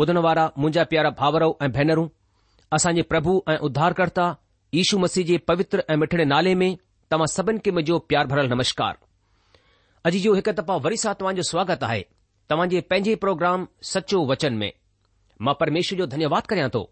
ॿुधण 0.00 0.18
वारा 0.24 0.42
मुंहिंजा 0.58 0.82
प्यारा 0.90 1.10
भावरो 1.18 1.46
ऐं 1.64 1.68
भेनरूं 1.74 2.06
असांजे 2.76 3.02
प्रभु 3.12 3.32
ऐं 3.52 3.56
उद्धारकर्ता 3.68 4.26
ईशू 4.80 4.98
मसीह 5.04 5.24
जे 5.30 5.36
पवित्र 5.50 5.82
ऐं 5.92 5.96
मिठड़े 6.00 6.24
नाले 6.32 6.54
में 6.60 6.70
तव्हां 7.10 7.26
सभिनि 7.34 7.58
खे 7.64 7.70
मुंहिंजो 7.76 7.98
प्यार 8.10 8.26
भरियल 8.32 8.50
नमस्कार 8.52 8.98
अॼु 10.10 10.18
जो 10.26 10.34
हिकु 10.38 10.52
दफ़ा 10.60 10.76
वरी 10.86 10.96
सां 11.04 11.14
तव्हांजो 11.22 11.42
स्वागत 11.50 11.82
आहे 11.88 12.02
तव्हां 12.50 12.68
जे 12.74 12.80
पंहिंजे 12.90 13.14
प्रोग्राम 13.24 13.66
सचो 13.92 14.22
वचन 14.30 14.54
में 14.62 14.70
मां 15.46 15.54
परमेश्वर 15.62 15.98
जो 16.02 16.06
धन्यवाद 16.14 16.46
करिया 16.54 16.68
तो 16.78 16.82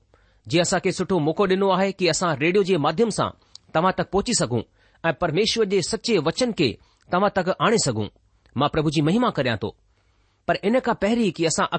जीअं 0.55 0.67
असांखे 0.69 0.93
सुठो 0.99 1.19
मौक़ो 1.31 1.47
ॾिनो 1.57 1.71
आहे 1.79 1.91
की 2.01 2.09
असां 2.15 2.35
रेडियो 2.45 2.63
जे 2.73 2.77
माध्यम 2.87 3.15
सां 3.19 3.29
तव्हां 3.75 3.93
तक 4.01 4.11
पहुची 4.17 4.35
सघूं 4.45 4.63
ऐं 5.11 5.19
परमेश्वर 5.23 5.71
जे 5.77 5.83
सचे 5.95 6.19
वचन 6.31 6.59
खे 6.59 6.69
तव्हां 7.13 7.31
तक 7.43 7.55
आणे 7.69 7.79
सघूं 7.89 8.09
मां 8.61 8.69
प्रभु 8.79 8.91
जी 8.99 9.07
महिमा 9.11 9.31
करियां 9.39 9.59
थो 9.67 9.75
पर 10.49 10.63
इन 10.73 10.79
खां 10.89 10.99
पहिरीं 11.07 11.31
की 11.41 11.47
असां 11.53 11.71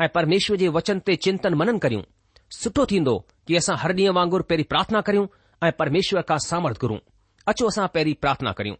ऐं 0.00 0.08
परमेश्वर 0.14 0.56
जे 0.60 0.68
वचन 0.76 0.98
ते 1.06 1.14
चिंतन 1.24 1.54
मनन 1.58 1.78
करियूं 1.82 2.02
सुठो 2.54 2.84
थींदो 2.90 3.14
कि 3.48 3.56
असां 3.56 3.76
हर 3.82 3.92
ॾींहुं 3.98 4.14
वांगुर 4.14 4.42
पहिरीं 4.48 4.64
प्रार्थना 4.70 5.00
करियूं 5.08 5.26
ऐं 5.66 5.70
परमेश्वर 5.78 6.22
खां 6.28 6.38
सामर्थ 6.46 6.80
घुरूं 6.82 6.96
अचो 7.52 7.66
असां 7.68 7.86
पहिरीं 7.94 8.14
प्रार्थना 8.20 8.52
करियूं 8.58 8.76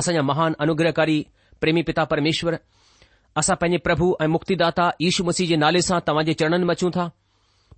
असांजा 0.00 0.22
महान 0.30 0.54
अनुग्रहकारी 0.60 1.16
प्रेमी 1.60 1.82
पिता 1.88 2.04
परमेश्वर 2.12 2.56
असां 3.42 3.56
पंहिंजे 3.60 3.78
प्रभु 3.86 4.14
ऐं 4.22 4.26
मुक्तिदाता 4.36 4.90
ईशु 5.08 5.24
मसीह 5.24 5.48
जे 5.48 5.56
नाले 5.64 5.82
सां 5.88 5.98
तव्हां 6.08 6.24
जे 6.28 6.34
चरणन 6.42 6.64
में 6.70 6.74
अचूं 6.74 6.90
था 6.96 7.08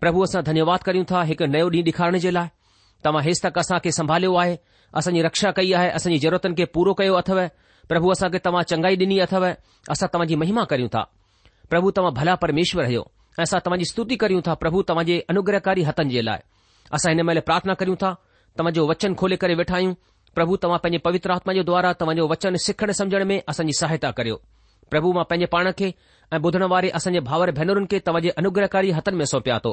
प्रभु 0.00 0.22
असां 0.24 0.42
धन्यवाद 0.50 0.82
करियूं 0.90 1.04
था 1.10 1.22
हिकु 1.30 1.46
नयो 1.54 1.68
ॾींहुं 1.70 1.84
ॾेखारण 1.92 2.18
जे 2.26 2.30
लाइ 2.38 2.48
तव्हां 3.04 3.24
हेसि 3.28 3.46
तक 3.46 3.58
असां 3.64 3.78
खे 3.84 3.92
संभालियो 4.00 4.34
आहे 4.42 4.56
असांजी 5.00 5.22
रक्षा 5.28 5.50
कई 5.60 5.72
आहे 5.80 5.90
असांजी 6.00 6.18
ज़रूरतनि 6.26 6.54
खे 6.58 6.64
पूरो 6.74 6.92
कयो 7.02 7.14
अथव 7.22 7.40
प्रभु 7.88 8.10
असांखे 8.14 8.38
तव्हां 8.46 8.62
चङाई 8.72 8.96
ॾिनी 9.04 9.18
अथव 9.28 9.46
असां 9.94 10.06
तव्हांजी 10.12 10.36
महिमा 10.44 10.64
करियूं 10.74 10.88
था 10.98 11.04
પ્રભુ 11.68 11.88
તમ 11.96 12.06
ભલા 12.16 12.36
પરમેશ્વર 12.42 12.86
હયો 12.90 13.04
આસા 13.40 13.60
તમજી 13.64 13.90
સ્તુતિ 13.92 14.16
કર્યુ 14.20 14.40
તા 14.46 14.56
પ્રભુ 14.62 14.78
તમજે 14.88 15.16
અનુગ્રહકારી 15.30 15.84
હતનજે 15.88 16.22
લાય 16.28 16.42
અસા 16.96 17.12
ઇન 17.12 17.20
મેલે 17.28 17.40
પ્રાર્થના 17.46 17.76
કર્યુ 17.80 17.96
તા 18.02 18.14
તમજો 18.56 18.82
વચન 18.90 19.14
ખોલે 19.20 19.36
કરે 19.42 19.54
બેઠાયુ 19.60 19.92
પ્રભુ 20.36 20.54
તમ 20.62 20.72
પજે 20.84 20.98
પવિત્ર 21.04 21.30
આત્મા 21.36 21.56
જો 21.58 21.62
દ્વારા 21.68 21.94
તમજો 22.00 22.24
વચન 22.32 22.54
સખને 22.64 22.94
સમજણ 22.98 23.24
મે 23.30 23.36
અસનજી 23.50 23.78
સહાયતા 23.80 24.12
કર્યો 24.18 24.38
પ્રભુ 24.90 25.08
માં 25.16 25.28
પજે 25.30 25.46
પાણકે 25.54 25.88
બધણવારી 26.42 26.92
અસનજે 26.98 27.20
ભાવર 27.28 27.50
ભૈનરન 27.58 27.86
કે 27.90 27.96
તવજે 28.06 28.30
અનુગ્રહકારી 28.40 28.96
હતન 28.96 29.16
મે 29.20 29.24
સોપ્યાતો 29.32 29.72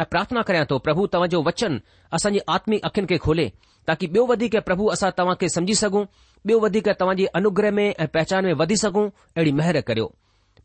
આ 0.00 0.04
પ્રાર્થના 0.10 0.44
કરયા 0.48 0.68
તો 0.70 0.76
પ્રભુ 0.84 1.02
તમજો 1.12 1.40
વચન 1.46 1.74
અસનજી 2.16 2.44
આત્મિક 2.54 2.80
અખન 2.88 3.06
કે 3.10 3.16
ખોલે 3.24 3.46
તાકી 3.88 4.12
બેવધી 4.14 4.52
કે 4.54 4.60
પ્રભુ 4.68 4.84
અસા 4.94 5.12
તવા 5.18 5.40
કે 5.40 5.46
સમજી 5.56 5.80
સગુ 5.82 6.00
બેવધી 6.46 6.84
કે 6.86 6.92
તવાજી 7.00 7.32
અનુગ્રહ 7.38 7.70
મે 7.78 7.84
પહચાન 8.12 8.44
મે 8.48 8.52
વધી 8.60 8.76
સગુ 8.84 9.02
એડી 9.36 9.56
મહેર 9.58 9.78
કર્યો 9.88 10.10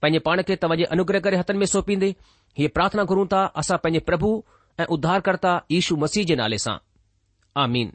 पंहिंजे 0.01 0.19
पाण 0.27 0.41
खे 0.47 0.55
तव्हां 0.63 0.77
जे 0.77 0.83
अनुग्रह 0.95 1.19
करे 1.27 1.37
हथनि 1.41 1.57
में 1.57 1.65
सौपींदे 1.73 2.09
हीअ 2.59 2.69
प्रार्थना 2.77 3.03
घुरूं 3.11 3.25
था 3.33 3.43
असां 3.61 3.77
पंहिंजे 3.85 3.99
प्रभु 4.09 4.31
ऐं 4.79 4.85
उद्धारकर्ता 4.95 5.53
ईशू 5.79 5.95
मसीह 6.03 6.25
जे 6.31 6.35
नाले 6.43 6.57
सां 6.67 6.77
आमीन 7.65 7.93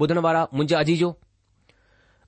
ॿुधण 0.00 0.18
वारा 0.26 0.42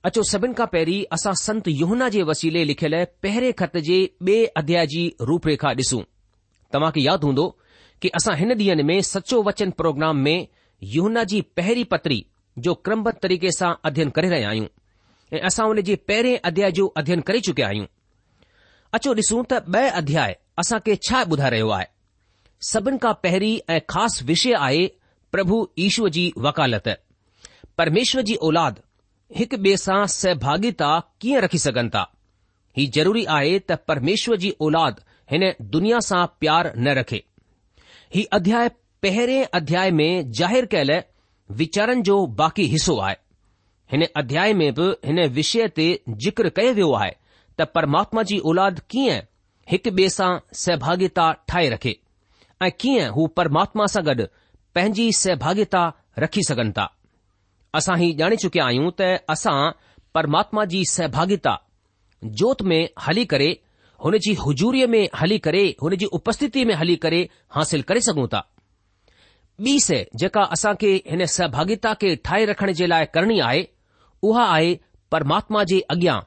अचो 0.07 0.23
सभिनि 0.29 0.53
खां 0.57 0.65
पहिरीं 0.73 0.97
असां 1.17 1.31
संत 1.41 1.67
युहना 1.75 2.07
जे 2.15 2.23
वसीले 2.31 2.63
लिखियल 2.71 2.95
पहिरें 3.25 3.51
खत 3.61 3.77
जे 3.87 3.95
ॿिए 4.29 4.45
अध्याय 4.61 4.87
जी 4.93 5.03
रूपरेखा 5.29 5.69
ॾिसूं 5.81 6.01
तव्हां 6.73 6.91
खे 6.97 7.01
यादि 7.09 7.27
हूंदो 7.29 7.45
कि 8.01 8.09
असां 8.19 8.35
हिन 8.41 8.51
ॾींहनि 8.59 8.83
में 8.91 8.99
सचो 9.13 9.41
वचन 9.47 9.69
प्रोग्राम 9.79 10.17
में 10.27 10.37
यहना 10.95 11.23
जी 11.31 11.41
पहिरीं 11.57 11.85
पत्री 11.93 12.23
जो 12.65 12.73
क्रमबद्ध 12.87 13.17
तरीक़े 13.25 13.51
सां 13.59 13.73
अध्ययन 13.89 14.09
करे 14.17 14.29
रहिया 14.33 14.49
आहियूं 14.49 14.67
असा 15.43 15.63
हुन 15.63 15.81
जे 15.87 15.95
पहिरे 16.07 16.35
अध्याय 16.49 16.71
जो 16.75 16.87
अध्यन 16.97 17.19
करे 17.27 17.39
चुकिया 17.47 17.67
आहियूं 17.67 17.85
अचो 18.93 19.13
ॾिसूं 19.15 19.41
त 19.51 19.59
ब॒ 19.67 19.85
अध्याय 20.01 20.33
असां 20.61 20.77
खे 20.85 20.95
छा 21.09 21.21
ॿुधाए 21.31 21.49
रहियो 21.49 21.69
आहे 21.77 21.85
सभिनी 22.71 22.97
खां 23.03 23.13
पहिरीं 23.23 23.57
ऐं 23.73 23.79
ख़ासि 23.89 24.25
विषय 24.25 24.53
आहे 24.59 24.85
प्रभु 25.31 25.65
ईश्वर 25.87 26.09
जी 26.17 26.29
वकालत 26.45 26.87
परमेश्वर 27.77 28.21
जी 28.29 28.35
औलाद 28.49 28.79
हिकु 29.37 29.57
ॿिए 29.63 29.77
सां 29.85 29.99
सहभागिता 30.19 30.91
कीअं 31.21 31.41
रखी 31.45 31.57
सघन 31.65 31.87
ता 31.95 32.03
ही 32.77 32.85
ज़रूरी 32.95 33.25
आहे 33.37 33.57
त 33.69 33.77
परमेष्वर 33.89 34.35
जी 34.45 34.51
ओलाद 34.67 34.99
हिन 35.31 35.51
दुनिया 35.75 35.99
सां 36.09 36.25
प्यार 36.39 36.71
न 36.77 36.95
रखे 36.99 37.21
ही 38.15 38.23
अध्याय 38.39 38.69
पहिरे 39.03 39.43
अध्याय 39.59 39.91
में 39.99 40.31
जाहिरी 40.41 40.67
कयल 40.71 40.91
वीचारनि 41.61 42.01
जो 42.11 42.25
बाक़ी 42.41 42.63
हिसो 42.73 42.97
आहे 43.07 43.15
हिन 43.91 44.05
अध्याय 44.17 44.53
में 44.59 44.73
बि 44.73 44.85
हिन 45.05 45.19
विषय 45.33 45.67
ते 45.75 45.85
ज़िक्र 46.09 46.49
कयो 46.55 46.73
वियो 46.75 46.91
आहे 46.99 47.11
त 47.59 47.65
परमात्मा 47.75 48.21
जी 48.29 48.37
ओलाद 48.49 48.79
कीअं 48.91 49.19
हिक 49.71 49.87
ॿिए 49.87 50.07
सां 50.09 50.29
सहभागिता 50.63 51.31
ठाहे 51.49 51.69
रखे 51.69 51.95
ऐं 52.65 52.69
कीअं 52.79 53.07
हू 53.17 53.25
परमात्मा 53.39 53.85
सां 53.93 54.03
गॾु 54.05 54.25
पंहिंजी 54.75 55.11
सहभागिता 55.17 55.81
रखी 56.19 56.41
सघनि 56.47 56.71
था 56.77 56.87
असां 57.79 57.97
ही 57.99 58.11
ॼाणे 58.21 58.35
चुकिया 58.45 58.65
आहियूं 58.65 58.89
त 59.01 59.09
असां 59.35 59.53
परमात्मा 60.15 60.65
जी 60.73 60.83
सहभागिता 60.93 61.55
जोत 62.41 62.61
में 62.71 62.83
हली 63.07 63.25
करे 63.35 63.49
हुन 64.05 64.17
जी 64.25 64.33
हुजूरीअ 64.45 64.87
में 64.95 65.07
हली 65.19 65.37
करे 65.47 65.63
हुनजी 65.83 66.05
उपस्थिती 66.19 66.65
में 66.69 66.73
हली 66.81 66.95
करे 67.05 67.21
हासिल 67.57 67.81
करे 67.91 68.01
सघूं 68.09 68.27
था 68.33 68.41
बी 69.65 69.79
सै 69.79 70.03
जेका 70.23 70.41
असां 70.57 70.73
खे 70.81 70.93
हिन 71.11 71.25
सहभागिता 71.37 71.93
खे 72.01 72.15
ठाहे 72.25 72.45
रखण 72.45 72.71
जे 72.81 72.87
लाइ 72.89 73.05
करणी 73.13 73.39
आहे 73.49 73.63
उहा 74.29 74.43
आहे 74.53 74.69
परमात्मा 75.13 75.63
जे 75.71 75.79
अॻियां 75.93 76.17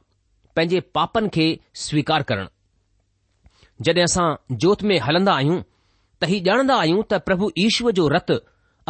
पंहिंजे 0.56 0.80
पापनि 0.98 1.28
खे 1.36 1.46
स्वीकार 1.84 2.22
करणु 2.28 3.84
जॾहिं 3.86 4.02
असां 4.10 4.26
जोत 4.64 4.82
में 4.90 4.98
हलंदा 5.06 5.32
आहियूं 5.40 5.58
त 6.22 6.28
ही 6.32 6.38
ॼाणंदा 6.50 6.76
आहियूं 6.82 7.02
त 7.10 7.18
प्रभु 7.30 7.48
ईश्वर 7.64 7.92
जो 7.98 8.04
रत 8.14 8.30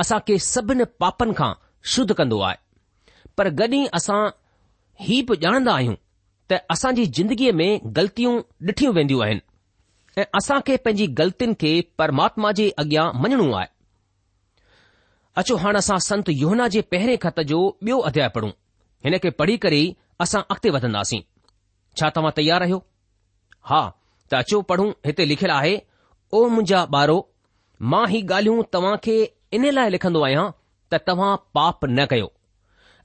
असां 0.05 0.19
खे 0.28 0.38
सभिनि 0.49 0.84
पापनि 1.05 1.34
खां 1.40 1.50
शुद्ध 1.94 2.12
कंदो 2.20 2.40
आहे 2.50 2.60
पर 3.38 3.50
गॾि 3.62 3.81
असां 4.00 4.20
ही 5.08 5.20
बि 5.31 5.37
ॼाणंदा 5.46 5.75
आहियूं 5.81 5.96
त 6.50 6.61
असांजी 6.76 7.04
ज़िंदगीअ 7.16 7.52
में 7.61 7.90
ग़लतियूं 7.96 8.37
ॾिठियूं 8.70 8.94
वेंदियूं 8.99 9.22
आहिनि 9.26 9.44
ऐं 10.22 10.31
असां 10.40 10.58
खे 10.69 10.76
पंहिंजी 10.84 11.06
ग़लतियुनि 11.20 11.58
खे 11.62 11.72
परमात्मा 12.02 12.52
जे 12.61 12.69
अॻियां 12.84 13.06
मञणो 13.25 13.50
आहे 13.56 13.75
अचो 15.43 15.56
हाणे 15.64 15.78
असां 15.84 15.99
संत 16.08 16.32
योहना 16.44 16.69
जे 16.76 16.81
पहिरें 16.94 17.16
खत 17.26 17.44
जो 17.52 17.58
ॿियो 17.88 17.99
अध्याय 18.12 18.28
पढ़ूं 18.38 18.50
हिन 19.05 19.19
खे 19.25 19.31
पढ़ी 19.41 19.56
करे 19.65 19.77
ई 19.81 19.95
असां 20.25 20.41
अॻिते 20.55 20.71
वधंदासीं 20.77 21.21
छा 21.99 22.09
तव्हां 22.17 22.31
तयारु 22.39 22.65
आहियो 22.67 22.79
हा 23.73 23.81
त 24.31 24.35
अचो 24.39 24.61
पढ़ूं 24.71 24.89
हिते 25.09 25.25
लिखियलु 25.33 25.55
आहे 25.56 25.75
ओ 26.33 26.43
मुंहिंजा 26.55 26.81
ॿारो 27.00 27.17
मां 27.93 28.05
ही 28.12 28.21
ॻाल्हियूं 28.33 28.62
तव्हां 28.77 28.97
खे 29.05 29.15
इन 29.59 29.69
लाइ 29.77 29.91
लिखंदो 29.97 30.23
आहियां 30.29 30.47
त 30.91 31.00
तव्हां 31.11 31.31
पाप 31.59 31.85
न 31.93 32.06
कयो 32.12 32.31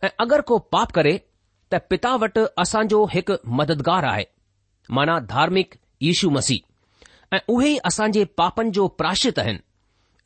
ऐं 0.04 0.10
अगरि 0.26 0.46
को 0.54 0.58
पाप 0.76 0.92
करे 1.00 1.14
त 1.18 1.82
पिता 1.94 2.14
वटि 2.24 2.46
असांजो 2.66 3.04
हिकु 3.14 3.38
मददगार 3.62 4.06
आहे 4.14 4.26
माना 5.00 5.20
धार्मिक 5.36 5.78
यीशू 6.08 6.30
मसीह 6.40 7.36
ऐं 7.36 7.40
उहे 7.58 7.70
ई 7.70 7.78
असांजे 7.92 8.24
पापनि 8.42 8.74
जो 8.80 8.88
प्राशित 9.02 9.40
आहिनि 9.46 9.64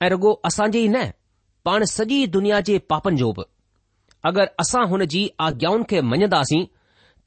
ऐं 0.06 0.10
रुगो 0.16 0.34
असांजे 0.52 0.80
ई 0.80 0.88
न 0.96 1.06
पाण 1.70 1.84
सॼी 1.98 2.26
दुनिया 2.40 2.60
जे 2.72 2.80
पापनि 2.94 3.18
जो 3.24 3.32
बि 3.38 3.44
अगरि 4.28 4.48
असां 4.62 4.82
हुन 4.92 5.04
जी 5.14 5.20
आज्ञाउनि 5.48 5.84
खे 5.90 6.00
मञंदासीं 6.12 6.64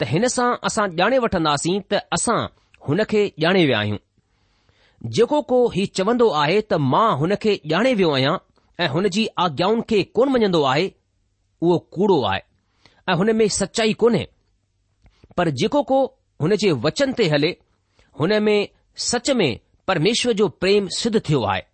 त 0.01 0.07
हिन 0.13 0.25
सां 0.37 0.49
असां 0.69 0.87
ॼाणे 1.01 1.19
वठंदासीं 1.25 1.77
त 1.93 2.01
असां 2.17 2.41
हुन 2.89 3.01
खे 3.13 3.23
ॼाणे 3.45 3.63
विया 3.69 3.79
आहियूं 3.85 5.09
जेको 5.17 5.39
को 5.53 5.59
ही 5.77 5.85
चवंदो 5.99 6.29
आहे 6.43 6.59
त 6.73 6.81
मां 6.95 7.09
हुन 7.21 7.33
खे 7.45 7.55
ॼाणे 7.73 7.93
वियो 8.01 8.11
आहियां 8.17 8.35
ऐं 8.83 8.89
हुन 8.97 9.09
जी 9.15 9.27
आज्ञाउनि 9.45 9.85
खे 9.93 10.03
कोन 10.19 10.29
मञंदो 10.35 10.63
आहे 10.73 10.87
उहो 11.65 11.79
कूड़ो 11.97 12.19
आहे 12.33 12.43
ऐं 13.11 13.17
हुन 13.23 13.31
में 13.41 13.47
सचाई 13.61 13.93
कोन्हे 14.03 14.25
पर 15.37 15.51
जेको 15.63 15.83
को 15.93 16.01
हुन 16.45 16.55
जे 16.65 16.73
वचन 16.85 17.13
ते 17.19 17.25
हले 17.35 17.53
हुन 18.21 18.37
में 18.51 18.59
सच 19.09 19.31
में 19.41 19.51
परमेश्वर 19.91 20.33
जो 20.41 20.49
प्रेम 20.63 20.87
सिद्ध 21.01 21.17
थियो 21.29 21.43
आहे 21.55 21.65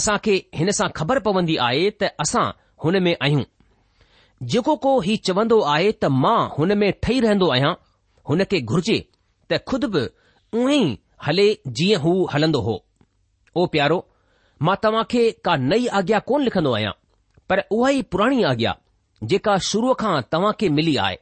असां 0.00 0.16
खे 0.26 0.36
हिन 0.60 0.70
सां 0.80 0.88
ख़बर 1.02 1.18
पवंदी 1.28 1.56
आहे 1.68 1.84
त 2.00 2.14
असां 2.26 2.46
हुन 2.84 3.02
में 3.08 3.14
आहियूं 3.16 3.44
जेको 4.42 4.74
को 4.76 4.98
हीउ 5.00 5.16
चवंदो 5.26 5.60
आहे 5.74 5.92
त 5.92 6.04
मां 6.22 6.38
हुन 6.56 6.76
में 6.78 6.92
ठही 7.02 7.20
रहंदो 7.24 7.46
आहियां 7.52 7.72
हुन 8.30 8.42
खे 8.50 8.60
घुर्जे 8.72 8.96
त 9.50 9.58
ख़ुदि 9.68 9.86
बि 9.94 10.02
उह 10.62 10.72
ई 10.72 10.80
हले 11.26 11.46
जीअं 11.78 12.00
हू 12.02 12.12
हलंदो 12.32 12.60
हो 12.66 12.74
ओ 13.56 13.66
प्यारो 13.76 13.98
मां 14.68 14.74
तव्हां 14.82 15.04
खे 15.14 15.22
का 15.48 15.56
नई 15.70 15.86
आज्ञा 16.02 16.18
कोन 16.28 16.42
लिखंदो 16.48 16.72
आहियां 16.80 16.92
पर 17.50 17.64
उहा 17.78 17.90
ई 17.98 18.02
पुराणी 18.16 18.42
आज्ञा 18.50 18.76
जेका 19.32 19.56
शुरूअ 19.70 19.94
खां 20.04 20.14
तव्हां 20.34 20.52
खे 20.60 20.68
मिली 20.80 20.96
आहे 21.06 21.16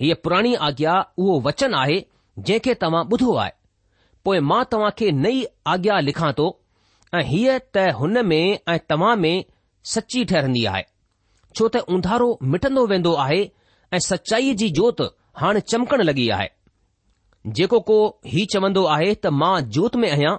हीअ 0.00 0.16
पुराणी 0.24 0.54
आज्ञा 0.70 0.96
उहो 1.24 1.38
वचन 1.48 1.74
आहे 1.84 2.00
जंहिंखे 2.38 2.74
तव्हां 2.86 3.04
ॿुधो 3.12 3.34
आहे 3.46 3.52
पोइ 4.24 4.40
मां 4.52 4.62
तव्हां 4.74 4.90
खे 4.98 5.10
नई 5.20 5.44
आज्ञा 5.76 6.00
लिखां 6.08 6.32
थो 6.42 6.48
ऐं 7.14 7.26
हीअ 7.32 7.58
त 7.76 7.88
हुन 8.02 8.22
में 8.34 8.40
ऐं 8.52 8.78
तव्हां 8.90 9.16
में 9.26 9.34
सची 9.96 10.24
ठहन्दी 10.34 10.64
आहे 10.74 10.84
छो 11.56 11.66
त 11.74 11.76
उंधारो 11.96 12.26
मिटंदो 12.52 12.82
वेंदो 12.90 13.12
आहे 13.24 13.38
ऐं 13.92 13.98
सचाईअ 14.06 14.54
जी 14.62 14.66
जोति 14.78 15.04
हाणे 15.42 15.60
चमकण 15.72 16.02
लॻी 16.08 16.28
आहे 16.36 16.48
जेको 17.58 17.78
को 17.90 17.96
हीउ 18.32 18.46
चवंदो 18.54 18.82
आहे 18.94 19.14
त 19.26 19.32
मां 19.42 19.52
जोत 19.76 19.96
में 20.02 20.06
आहियां 20.10 20.34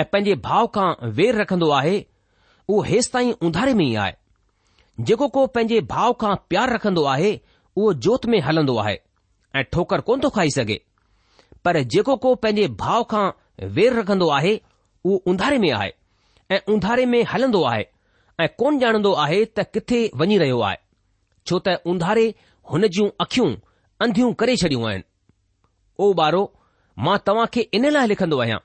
ऐं 0.00 0.04
पंहिंजे 0.14 0.34
भाउ 0.48 0.66
खां 0.76 0.88
वेर 1.18 1.38
रखंदो 1.40 1.68
आहे 1.80 1.94
उहो 2.68 2.82
हेसि 2.88 3.10
ताईं 3.14 3.30
ऊंधारे 3.48 3.74
में 3.80 3.84
ई 3.84 3.94
आहे 4.04 5.02
जेको 5.10 5.28
को 5.36 5.46
पंहिंजे 5.58 5.80
भाउ 5.94 6.12
खां 6.24 6.34
प्यारु 6.52 6.74
रखंदो 6.76 7.04
आहे 7.14 7.30
उहो 7.76 7.92
जोत 8.06 8.26
में 8.34 8.38
हलंदो 8.48 8.76
आहे 8.84 8.98
ऐं 9.60 9.64
ठोकर 9.76 10.00
कोन 10.08 10.20
थो 10.24 10.30
खाई 10.38 10.50
सघे 10.58 10.80
पर 11.64 11.82
जेको 11.96 12.16
को 12.26 12.34
पंहिंजे 12.46 12.66
भाउ 12.84 13.04
खां 13.14 13.24
वेर 13.78 13.98
रखंदो 14.00 14.28
आहे 14.40 14.54
उहो 15.04 15.16
उंधारे 15.32 15.58
में 15.66 15.70
आहे 15.80 15.92
ऐं 16.56 16.60
उंधारे 16.76 17.06
में 17.14 17.22
हलंदो 17.34 17.62
आहे 17.72 17.84
ऐं 18.42 18.48
कोन 18.60 18.78
ॼाणंदो 18.82 19.10
आहे 19.24 19.44
त 19.56 19.60
किथे 19.74 19.98
वञी 20.18 20.36
रहियो 20.42 20.60
आहे 20.68 20.76
छो 21.48 21.58
त 21.66 21.74
उंधारे 21.90 22.26
हुन 22.70 22.86
जूं 22.94 23.08
अखियूं 23.24 23.50
अंधियूं 24.04 24.32
करे 24.40 24.54
छॾियूं 24.62 24.86
आहिनि 24.90 25.04
ओ 26.04 26.12
ॿारो 26.22 26.40
मां 27.06 27.16
तव्हां 27.26 27.46
खे 27.54 27.60
इन 27.78 27.84
लाइ 27.96 28.06
लिखंदो 28.12 28.38
आहियां 28.44 28.58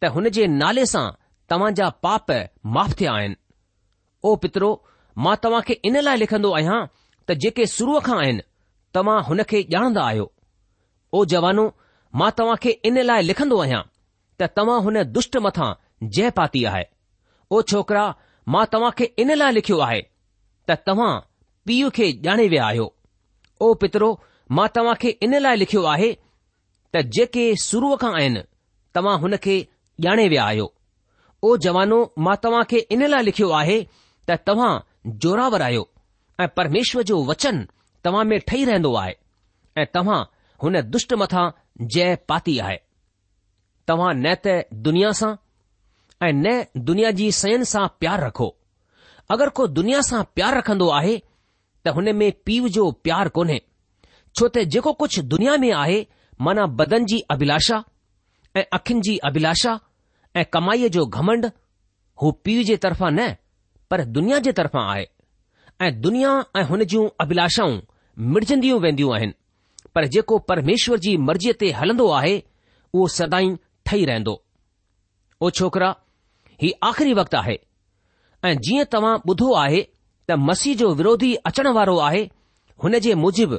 त 0.00 0.10
हुन 0.16 0.28
जे 0.36 0.46
नाले 0.60 0.84
सां 0.92 1.06
तव्हां 1.52 1.70
जा 1.80 1.88
पाप 2.06 2.30
माफ़ 2.76 2.94
थिया 3.00 3.12
आहिनि 3.20 3.38
ओ 4.28 4.36
पितरो 4.44 4.70
मां 5.26 5.34
तव्हां 5.46 5.62
खे 5.70 5.74
इन 5.90 5.96
लाइ 6.08 6.16
लिखंदो 6.24 6.52
आहियां 6.60 6.78
त 7.26 7.38
जेके 7.46 7.66
शुरूअ 7.74 8.04
खां 8.10 8.18
आहिनि 8.24 8.46
तव्हां 8.98 9.16
हुन 9.30 9.42
खे 9.54 9.62
ॼाणंदा 9.76 10.06
आहियो 10.12 10.26
ओ 11.16 11.24
जवानो 11.34 11.66
मां 12.22 12.30
तव्हां 12.42 12.60
खे 12.66 12.70
इन 12.92 13.02
लाइ 13.12 13.26
लिखंदो 13.32 13.60
आहियां 13.66 13.82
त 14.38 14.52
तव्हां 14.60 14.80
हुन 14.88 15.02
दुष्ट 15.18 15.42
मथां 15.48 15.72
जय 16.18 16.30
पाती 16.40 16.64
आहे 16.72 16.86
ओ 17.54 17.60
छोकिरा 17.72 18.06
मां 18.54 18.64
तव्हां 18.72 18.90
खे 18.98 19.04
इन 19.22 19.32
लाइ 19.38 19.52
लिखियो 19.52 19.78
आहे 19.86 20.00
त 20.68 20.76
तव्हां 20.86 21.10
पीउ 21.70 21.88
खे 21.96 22.06
ॼाणे 22.28 22.46
विया 22.52 22.64
आहियो 22.66 22.84
ओ 23.60 23.72
पितरो 23.80 24.08
मां 24.58 24.66
तव्हांखे 24.76 25.08
इन 25.26 25.34
लाइ 25.46 25.56
लिखियो 25.62 25.82
आहे 25.94 26.10
त 26.94 27.00
जेके 27.16 27.44
शुरूअ 27.62 27.96
खां 28.04 28.12
आहिनि 28.20 28.42
तव्हां 28.98 29.16
हुन 29.24 29.36
खे 29.46 29.56
ॼाणे 30.06 30.26
विया 30.34 30.44
आहियो 30.52 30.66
ओ 31.48 31.56
जवानो 31.66 31.98
मां 32.28 32.36
तव्हां 32.46 32.62
खे 32.70 32.78
इन 32.96 33.06
लाइ 33.14 33.24
लिखियो 33.28 33.48
आहे 33.60 33.76
त 34.30 34.38
तव्हां 34.48 34.72
जोरावर 35.24 35.62
आहियो 35.68 35.84
ऐं 36.40 36.46
परमेश्वर 36.60 37.02
जो 37.12 37.20
वचन 37.32 37.60
तव्हां 38.04 38.24
में 38.32 38.38
ठही 38.48 38.64
रहंदो 38.70 38.94
आहे 39.02 39.14
ऐं 39.82 39.86
तव्हां 39.98 40.20
हुन 40.64 40.80
दुष्ट 40.96 41.14
मथां 41.24 41.44
जय 41.96 42.14
पाती 42.32 42.58
आहे 42.68 42.78
तव्हां 43.90 44.12
नैत 44.24 44.46
दुनिया 44.88 45.12
सां 45.22 45.34
ऐं 46.22 46.32
न 46.34 46.52
दुनिया 46.86 47.10
जी 47.18 47.30
सयन 47.32 47.64
सां 47.72 47.86
प्यारु 48.00 48.26
रखो 48.26 48.46
अगरि 49.34 49.50
को 49.56 49.66
दुनिया 49.76 50.00
सां 50.08 50.22
प्यारु 50.34 50.58
रखन्दो 50.58 50.88
आहे 50.98 51.16
त 51.84 51.88
हुन 51.96 52.14
में 52.20 52.30
पीउ 52.46 52.68
जो 52.76 52.90
प्यारु 53.06 53.30
कोन्हे 53.36 53.60
छो 54.38 54.48
त 54.54 54.64
जेको 54.74 54.92
कुझु 55.02 55.22
दुनिया 55.34 55.56
में 55.64 55.70
आहे 55.82 56.00
माना 56.46 56.66
बदन 56.80 57.04
जी 57.12 57.18
अभिलाषा 57.34 57.82
ऐं 58.56 58.64
अखियुनि 58.78 59.02
जी 59.08 59.16
अभिलाषा 59.30 59.78
ऐं 60.36 60.44
कमाईअ 60.56 60.88
जो 60.98 61.06
घमंड 61.06 61.46
हो 62.22 62.30
पीउ 62.44 62.62
जे 62.70 62.76
तर्फ़ां 62.86 63.10
न 63.12 63.30
पर 63.90 64.04
दुनिया 64.18 64.38
जे 64.48 64.52
तरफ़ां 64.60 64.84
आहे 64.92 65.06
ऐं 65.86 66.00
दुनिया 66.00 66.32
ऐं 66.56 66.62
हुन 66.72 66.84
जूं 66.94 67.08
अभिलाषाऊं 67.26 67.80
मिर्ज 68.36 68.52
वेंदियूं 68.86 69.14
आहिनि 69.16 69.34
पर 69.94 70.06
जेको 70.18 70.38
परमेश्वर 70.50 70.98
जी 71.06 71.16
मर्ज़ीअ 71.30 71.54
ते 71.64 71.70
हलंदो 71.78 72.08
आहे 72.20 72.36
उहो 72.94 73.06
सदाई 73.20 73.54
ठही 73.88 74.04
रहंदो 74.12 74.36
ओ 75.40 75.50
छोकरा 75.58 75.94
ही 76.62 76.72
आख़िरी 76.84 77.12
वक़्तु 77.14 77.36
आहे 77.36 77.56
ऐं 78.44 78.56
जीअं 78.66 78.84
तव्हां 78.92 79.16
ॿुधो 79.28 79.52
आहे 79.64 79.82
त 80.28 80.32
मसीह 80.50 80.76
जो 80.76 80.92
विरोधी 81.00 81.34
अचण 81.50 81.68
वारो 81.76 81.96
आहे 82.08 82.22
हुन 82.82 82.98
जे 83.04 83.14
मूजिबि 83.24 83.56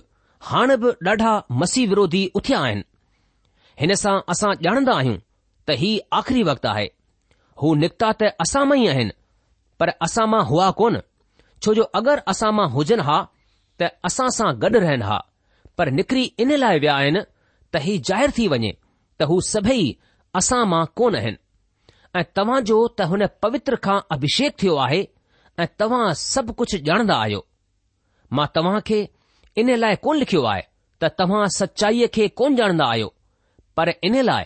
हाणे 0.49 0.75
बि 0.81 0.89
ॾाढा 1.11 1.31
मसीह 1.61 1.87
विरोधी 1.91 2.25
उथिया 2.39 2.59
आहिनि 2.65 2.83
हिन 3.81 3.93
सां 4.03 4.17
असां 4.33 4.51
ॼाणंदा 4.65 4.93
आहियूं 4.97 5.17
त 5.67 5.77
ही 5.83 5.91
आख़िरी 6.19 6.43
वक़्तु 6.49 6.67
आहे 6.73 6.87
हू 7.63 7.73
निकिता 7.83 8.11
त 8.21 8.31
असां 8.45 8.63
मां 8.71 8.77
ई 8.83 8.87
आहिनि 8.95 9.15
पर 9.79 9.89
असां 10.07 10.27
मां 10.33 10.43
हुआ 10.51 10.69
कोन 10.81 10.99
छो 11.65 11.73
जो 11.79 11.83
अगरि 12.01 12.21
असां 12.33 12.51
मां 12.59 12.67
हुजनि 12.75 13.03
हा 13.11 13.17
त 13.83 13.89
असां 14.11 14.29
सां 14.39 14.49
गॾु 14.65 14.79
रहनि 14.85 15.05
हा 15.11 15.17
पर 15.77 15.89
निकिरी 16.01 16.23
इन 16.45 16.55
लाइ 16.65 16.79
विया 16.85 16.95
आहिनि 17.03 17.19
त 17.73 17.81
ही 17.87 17.97
ज़ाहिरु 18.11 18.31
थी 18.39 18.47
वञे 18.55 18.71
त 19.19 19.23
हू 19.33 19.39
सभई 19.53 19.81
असां 20.43 20.63
मां 20.75 20.83
कोन 21.01 21.15
आहिनि 21.21 21.41
ऐं 22.17 22.23
तव्हां 22.35 22.61
जो 22.65 22.87
त 22.87 23.01
हुन 23.09 23.25
पवित्र 23.41 23.75
खां 23.85 23.99
अभिषेक 24.11 24.55
थियो 24.61 24.75
आहे 24.85 25.01
ऐं 25.59 25.67
तव्हां 25.79 26.13
सभु 26.21 26.53
कुझु 26.61 26.77
ॼाणंदा 26.89 27.15
आहियो 27.23 27.45
मां 28.37 28.45
तव्हां 28.55 28.79
खे 28.87 28.97
इन 29.63 29.75
लाइ 29.77 29.95
कोन 30.05 30.17
लिखियो 30.17 30.41
आहे 30.53 30.61
त 31.01 31.09
तव्हां 31.19 31.45
सचाईअ 31.57 32.07
खे 32.13 32.27
कोन 32.41 32.55
ॼाणंदा 32.59 32.85
आहियो 32.91 33.13
पर 33.77 33.91
इन 34.09 34.21
लाइ 34.31 34.45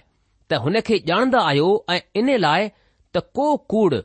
त 0.51 0.59
हुन 0.65 0.79
खे 0.87 0.97
ॼाणंदा 1.11 1.43
आहियो 1.51 1.69
ऐं 1.91 1.99
इन 2.21 2.35
लाइ 2.45 2.67
त 3.15 3.23
को 3.39 3.55
कूड़ 3.75 3.95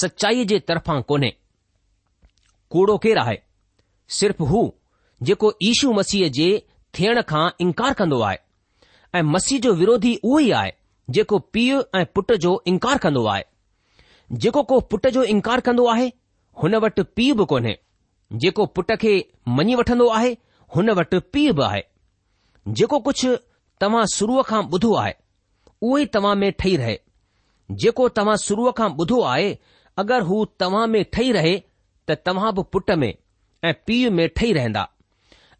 सचाईअ 0.00 0.44
जे 0.52 0.58
तरफ़ां 0.68 1.00
कोन्हे 1.12 1.30
कूड़ो 2.76 2.96
केरु 3.06 3.20
आहे 3.22 3.36
सिर्फ़ 4.20 4.42
हू 4.52 4.66
जेको 5.28 5.52
ईशू 5.72 5.92
मसीह 6.00 6.28
जे 6.38 6.48
थियण 6.98 7.20
खां 7.32 7.44
इनकार 7.64 7.92
कंदो 8.02 8.20
आहे 8.30 8.38
ऐं 9.18 9.22
मसीह 9.36 9.60
जो 9.68 9.72
विरोधी 9.82 10.14
उहो 10.22 10.38
ई 10.46 10.50
आहे 10.60 10.72
जेको 11.14 11.38
पीउ 11.52 11.80
ऐं 11.96 12.04
पुट 12.14 12.32
जो 12.44 12.62
इनकार 12.66 12.98
कंदो 13.02 13.24
आहे 13.32 13.42
जेको 14.44 14.62
को 14.70 14.78
पुट 14.92 15.06
जो 15.16 15.22
इनकार 15.34 15.60
कंदो 15.68 15.86
आहे 15.92 16.10
हुन 16.62 16.74
वटि 16.84 17.02
पीउ 17.16 17.34
बि 17.40 17.44
कोन्हे 17.50 17.76
जेको 18.44 18.66
पुट 18.78 18.92
खे 19.02 19.12
मञी 19.56 19.74
वठंदो 19.80 20.08
आहे 20.18 20.36
हुन 20.76 20.90
वटि 20.98 21.18
पीउ 21.32 21.52
बि 21.58 21.62
आहे 21.64 21.82
जेको 22.78 22.98
कुझु 23.08 23.36
तव्हां 23.80 24.04
शुरूअ 24.14 24.42
खां 24.48 24.62
ॿुधो 24.78 24.94
आहे 25.02 25.12
उहो 25.82 25.98
ई 25.98 26.06
तव्हां 26.16 26.34
में 26.42 26.50
ठही 26.60 26.74
रहे 26.82 26.96
जेको 27.82 28.08
तव्हां 28.18 28.36
शुरुअ 28.46 28.72
खां 28.78 28.88
ॿुधो 29.04 29.20
आहे 29.34 29.48
अगरि 30.04 30.24
हू 30.30 30.44
तव्हां 30.62 30.86
में 30.94 31.04
ठही 31.12 31.32
रहे 31.38 31.54
त 32.08 32.20
तव्हां 32.26 32.52
बि 32.56 32.62
पुट 32.72 32.90
में 33.02 33.12
ऐं 33.64 33.74
पीउ 33.86 34.10
में 34.18 34.28
ठही 34.36 34.52
रहंदा 34.60 34.86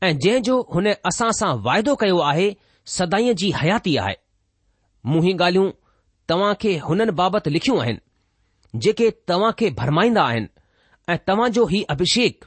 ऐं 0.02 0.12
जंहिं 0.18 0.42
जो 0.50 0.60
हुन 0.74 0.90
असां 0.92 1.30
सां 1.42 1.54
वाइदो 1.68 1.94
कयो 2.04 2.18
आहे 2.34 2.54
सदाई 2.98 3.34
जी 3.42 3.50
हयाती 3.60 3.96
आहे 4.06 4.16
मूं 5.10 5.22
ही 5.24 5.32
ॻाल्हियूं 5.38 5.70
तव्हां 6.28 6.54
खे 6.60 6.76
हुननि 6.88 7.10
बाबति 7.20 7.50
लिखियूं 7.50 7.80
आहिनि 7.80 8.78
जेके 8.84 9.10
तव्हां 9.28 9.50
खे 9.58 9.70
भरमाईंदा 9.80 10.22
आहिनि 10.30 10.48
ऐं 11.12 11.18
तव्हां 11.26 11.50
जो 11.58 11.64
हीउ 11.72 11.84
अभिषेक 11.94 12.44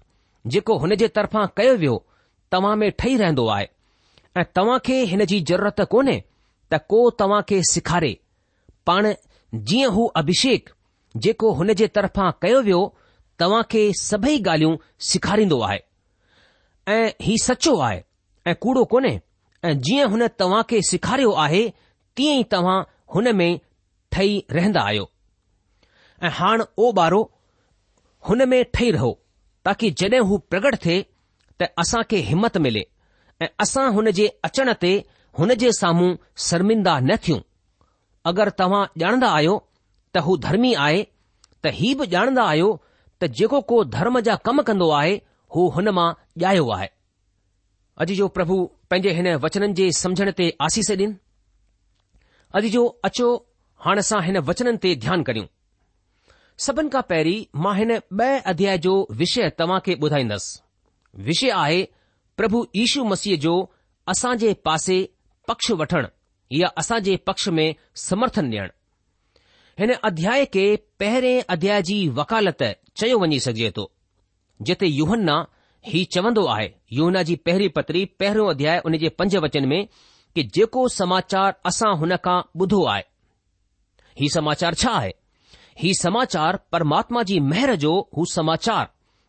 जेको 0.55 0.77
हुन 0.81 0.95
जे 1.01 1.07
तरफ़ां 1.17 1.45
कयो 1.57 1.75
वियो 1.83 1.95
तव्हां 2.51 2.75
में 2.81 2.89
ठही 2.99 3.15
रहंदो 3.21 3.45
आहे 3.55 3.67
ऐं 4.37 4.43
तव्हां 4.55 4.77
खे 4.85 4.97
हिन 5.11 5.25
जी 5.31 5.39
ज़रूरत 5.51 5.81
कोन्हे 5.93 6.17
त 6.73 6.79
को 6.93 6.99
तव्हां 7.21 7.41
खे 7.49 7.61
सेखारे 7.71 8.11
पाण 8.87 9.13
जीअं 9.69 9.91
हू 9.97 10.05
अभिषेक 10.23 10.69
जेको 11.25 11.53
हुन 11.61 11.73
जे 11.83 11.87
तरफ़ां 11.97 12.31
कयो 12.41 12.61
वियो 12.69 12.81
तव्हां 13.43 13.63
खे 13.71 13.83
सभई 14.01 14.37
ॻाल्हियूं 14.41 14.75
सेखारींदो 15.11 15.59
आहे 15.69 15.79
ऐं 16.97 17.09
ही 17.27 17.37
सचो 17.45 17.77
आहे 17.89 18.01
ऐं 18.47 18.55
कूड़ो 18.65 18.83
कोन्हे 18.93 19.19
ऐं 19.69 19.77
जीअं 19.87 20.07
हुन 20.11 20.27
तव्हां 20.43 20.63
खे 20.69 20.81
सेखारियो 20.89 21.31
आहे 21.45 21.63
तीअं 22.19 22.39
ई 22.39 22.43
तव्हां 22.51 22.77
हुन 23.15 23.27
में 23.39 23.51
ठही 24.13 24.31
रहंदा 24.55 24.81
आहियो 24.87 25.03
ऐं 26.23 26.29
हाणे 26.37 26.63
ओ 26.85 26.91
ॿारो 27.01 27.19
हुन 28.29 28.43
में 28.53 28.57
ठही 28.77 28.89
रहो 28.95 29.11
ताकी 29.67 29.91
जड॒हिं 30.01 30.25
हू 30.31 30.37
प्रगट 30.53 30.75
थिए 30.85 30.97
त 31.61 31.69
असां 31.83 32.01
खे 32.09 32.17
हिमत 32.31 32.57
मिले 32.65 32.83
ऐं 33.43 33.47
असां 33.65 33.85
हुन 33.97 34.09
जे 34.19 34.25
अचण 34.49 34.71
ते 34.81 34.91
हुन 35.39 35.53
जे 35.63 35.69
साम्हूं 35.77 36.09
शर्मिंदा 36.47 36.97
न 37.07 37.17
थियूं 37.27 37.39
अगरि 38.31 38.55
तव्हां 38.61 38.81
ॼाणंदा 39.05 39.29
आहियो 39.37 39.55
त 40.13 40.25
हू 40.27 40.37
धर्मी 40.47 40.73
आहे 40.87 40.99
त 41.63 41.73
ही 41.79 41.93
बि 42.01 42.09
ॼाणंदा 42.17 42.43
आहियो 42.53 42.67
त 43.21 43.31
जेको 43.39 43.61
को 43.71 43.77
धर्म 43.95 44.19
जा 44.29 44.35
कम 44.49 44.61
कंदो 44.71 44.89
आहे 44.99 45.15
हू 45.55 45.69
हुन 45.79 45.93
मां 46.01 46.09
ॼायो 46.47 46.67
आहे 46.79 46.91
अॼु 48.03 48.19
जो 48.21 48.27
प्रभु 48.39 48.59
पंहिंजे 48.91 49.17
हिन 49.21 49.33
वचननि 49.47 49.73
जे 49.81 49.91
समुझण 50.03 50.33
ते 50.41 50.51
आसीस 50.67 50.91
ॾिनि 50.97 51.09
अॼु 52.57 52.69
जो 52.73 52.81
अचो 53.05 53.25
हाणे 53.85 53.99
असां 54.03 54.19
हिन 54.27 54.37
वचननि 54.49 54.77
ते 54.83 54.91
ध्यानु 55.03 55.23
करियूं 55.27 55.47
सभिनि 56.65 56.89
खां 56.93 57.01
पहिरीं 57.11 57.41
मां 57.63 57.73
हिन 57.79 57.91
अध्याय 58.51 58.77
जो 58.85 58.93
विषय 59.21 59.49
तव्हां 59.59 59.79
खे 59.85 59.93
ॿुधाईंदुसि 60.05 61.23
विषय 61.27 61.49
आहे 61.63 61.83
प्रभु 62.39 62.61
यीशू 62.79 63.03
मसीह 63.11 63.35
जो 63.45 63.53
असां 64.13 64.33
जे 64.43 64.53
पासे 64.67 64.97
पक्ष 65.51 65.71
वठणु 65.81 66.07
या 66.61 66.67
असां 66.81 66.99
जे 67.09 67.15
पक्ष 67.29 67.47
में 67.57 67.67
समर्थन 68.07 68.49
ॾियणु 68.53 68.73
हिन 69.79 69.93
अध्याय 70.09 70.45
खे 70.53 70.65
पहिरें 70.99 71.33
अध्याय 71.57 71.81
जी 71.89 71.97
वकालत 72.19 72.63
चयो 72.99 73.19
वञी 73.25 73.39
सघिजे 73.47 73.71
थो 73.77 73.85
जिते 74.69 74.87
युहन्ना 74.87 75.37
ही 75.91 76.03
चवंदो 76.15 76.45
आहे 76.55 76.69
युवना 76.97 77.21
जी 77.27 77.35
पहिरीं 77.49 77.69
पत्री 77.77 78.05
पहिरियों 78.19 78.49
अध्याय 78.53 78.81
उन 78.89 78.97
जे 79.05 79.09
पंज 79.21 79.35
वचन 79.45 79.67
में 79.73 79.81
कि 80.35 80.43
जेको 80.55 80.87
समाचार 80.95 81.53
असां 81.65 81.95
हुन 81.99 82.15
खां 82.25 82.39
ॿुधो 82.61 82.83
आहे 82.93 83.03
ही 84.21 84.29
समाचार 84.33 84.73
छा 84.81 84.91
आहे 84.97 85.11
ही 85.81 85.93
समाचार 85.99 86.55
परमात्मा 86.71 87.23
जी 87.29 87.39
मेहर 87.51 87.75
जो 87.83 87.93
हू 88.17 88.25
समाचार 88.31 88.87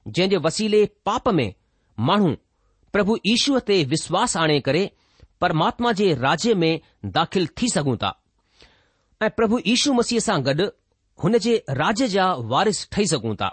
जंहिं 0.09 0.31
जे 0.31 0.37
वसीले 0.47 0.85
पाप 1.07 1.29
में 1.39 1.53
माण्हू 2.09 2.35
प्रभु 2.93 3.17
ईश्वर 3.33 3.59
ते 3.69 3.83
विश्वास 3.93 4.37
आणे 4.37 4.59
करे 4.69 4.89
परमात्मा 5.41 5.93
जे 6.01 6.13
राज्य 6.21 6.55
में 6.63 6.81
दाख़िल 7.19 7.47
थी 7.61 7.69
सघूं 7.75 7.97
था 8.03 8.13
ऐं 9.23 9.29
प्रभु 9.37 9.59
ईशु 9.75 9.93
मसीह 9.99 10.21
सां 10.27 10.39
गॾु 10.47 10.67
हुन 11.23 11.39
जे 11.47 11.55
राज्य 11.83 12.09
जा 12.17 12.33
वारिस 12.53 12.89
ठही 12.93 13.07
सघूं 13.07 13.35
था 13.43 13.49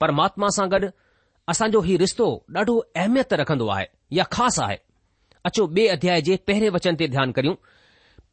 परमात्मा 0.00 0.48
सां 0.58 0.68
गॾु 0.72 0.90
असांजो 1.52 1.80
ही 1.88 1.96
रिश्तो 2.02 2.26
ॾाढो 2.56 2.76
अहमियत 2.96 3.32
रखंदो 3.42 3.68
आहे 3.76 3.86
या 4.18 4.24
ख़ासि 4.32 4.62
आहे 4.64 4.76
अचो 5.46 5.64
ॿिए 5.76 5.86
अध्याय 5.88 6.20
जे 6.26 6.34
पहिरें 6.48 6.68
वचन 6.74 6.96
ते 6.98 7.06
ध्यानु 7.12 7.32
करियूं 7.36 7.54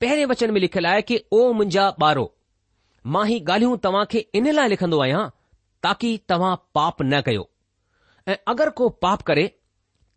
पहिरें 0.02 0.26
वचन 0.32 0.52
में 0.56 0.60
लिखियलु 0.62 0.88
आहे 0.90 1.02
की 1.10 1.18
ओ 1.38 1.52
मुंहिंजा 1.60 1.86
ॿारो 2.08 2.26
मां 3.14 3.26
ही 3.28 3.38
ॻाल्हियूं 3.50 3.78
तव्हां 3.86 4.04
खे 4.12 4.20
इन 4.40 4.50
लाइ 4.58 4.70
लिखंदो 4.74 5.00
आहियां 5.06 5.24
ताकी 5.86 6.12
तव्हां 6.30 6.56
पाप 6.80 7.02
न 7.12 7.22
कयो 7.30 7.48
ऐं 8.28 8.36
अगरि 8.54 8.72
को 8.82 8.90
पाप 9.06 9.22
करे 9.32 9.48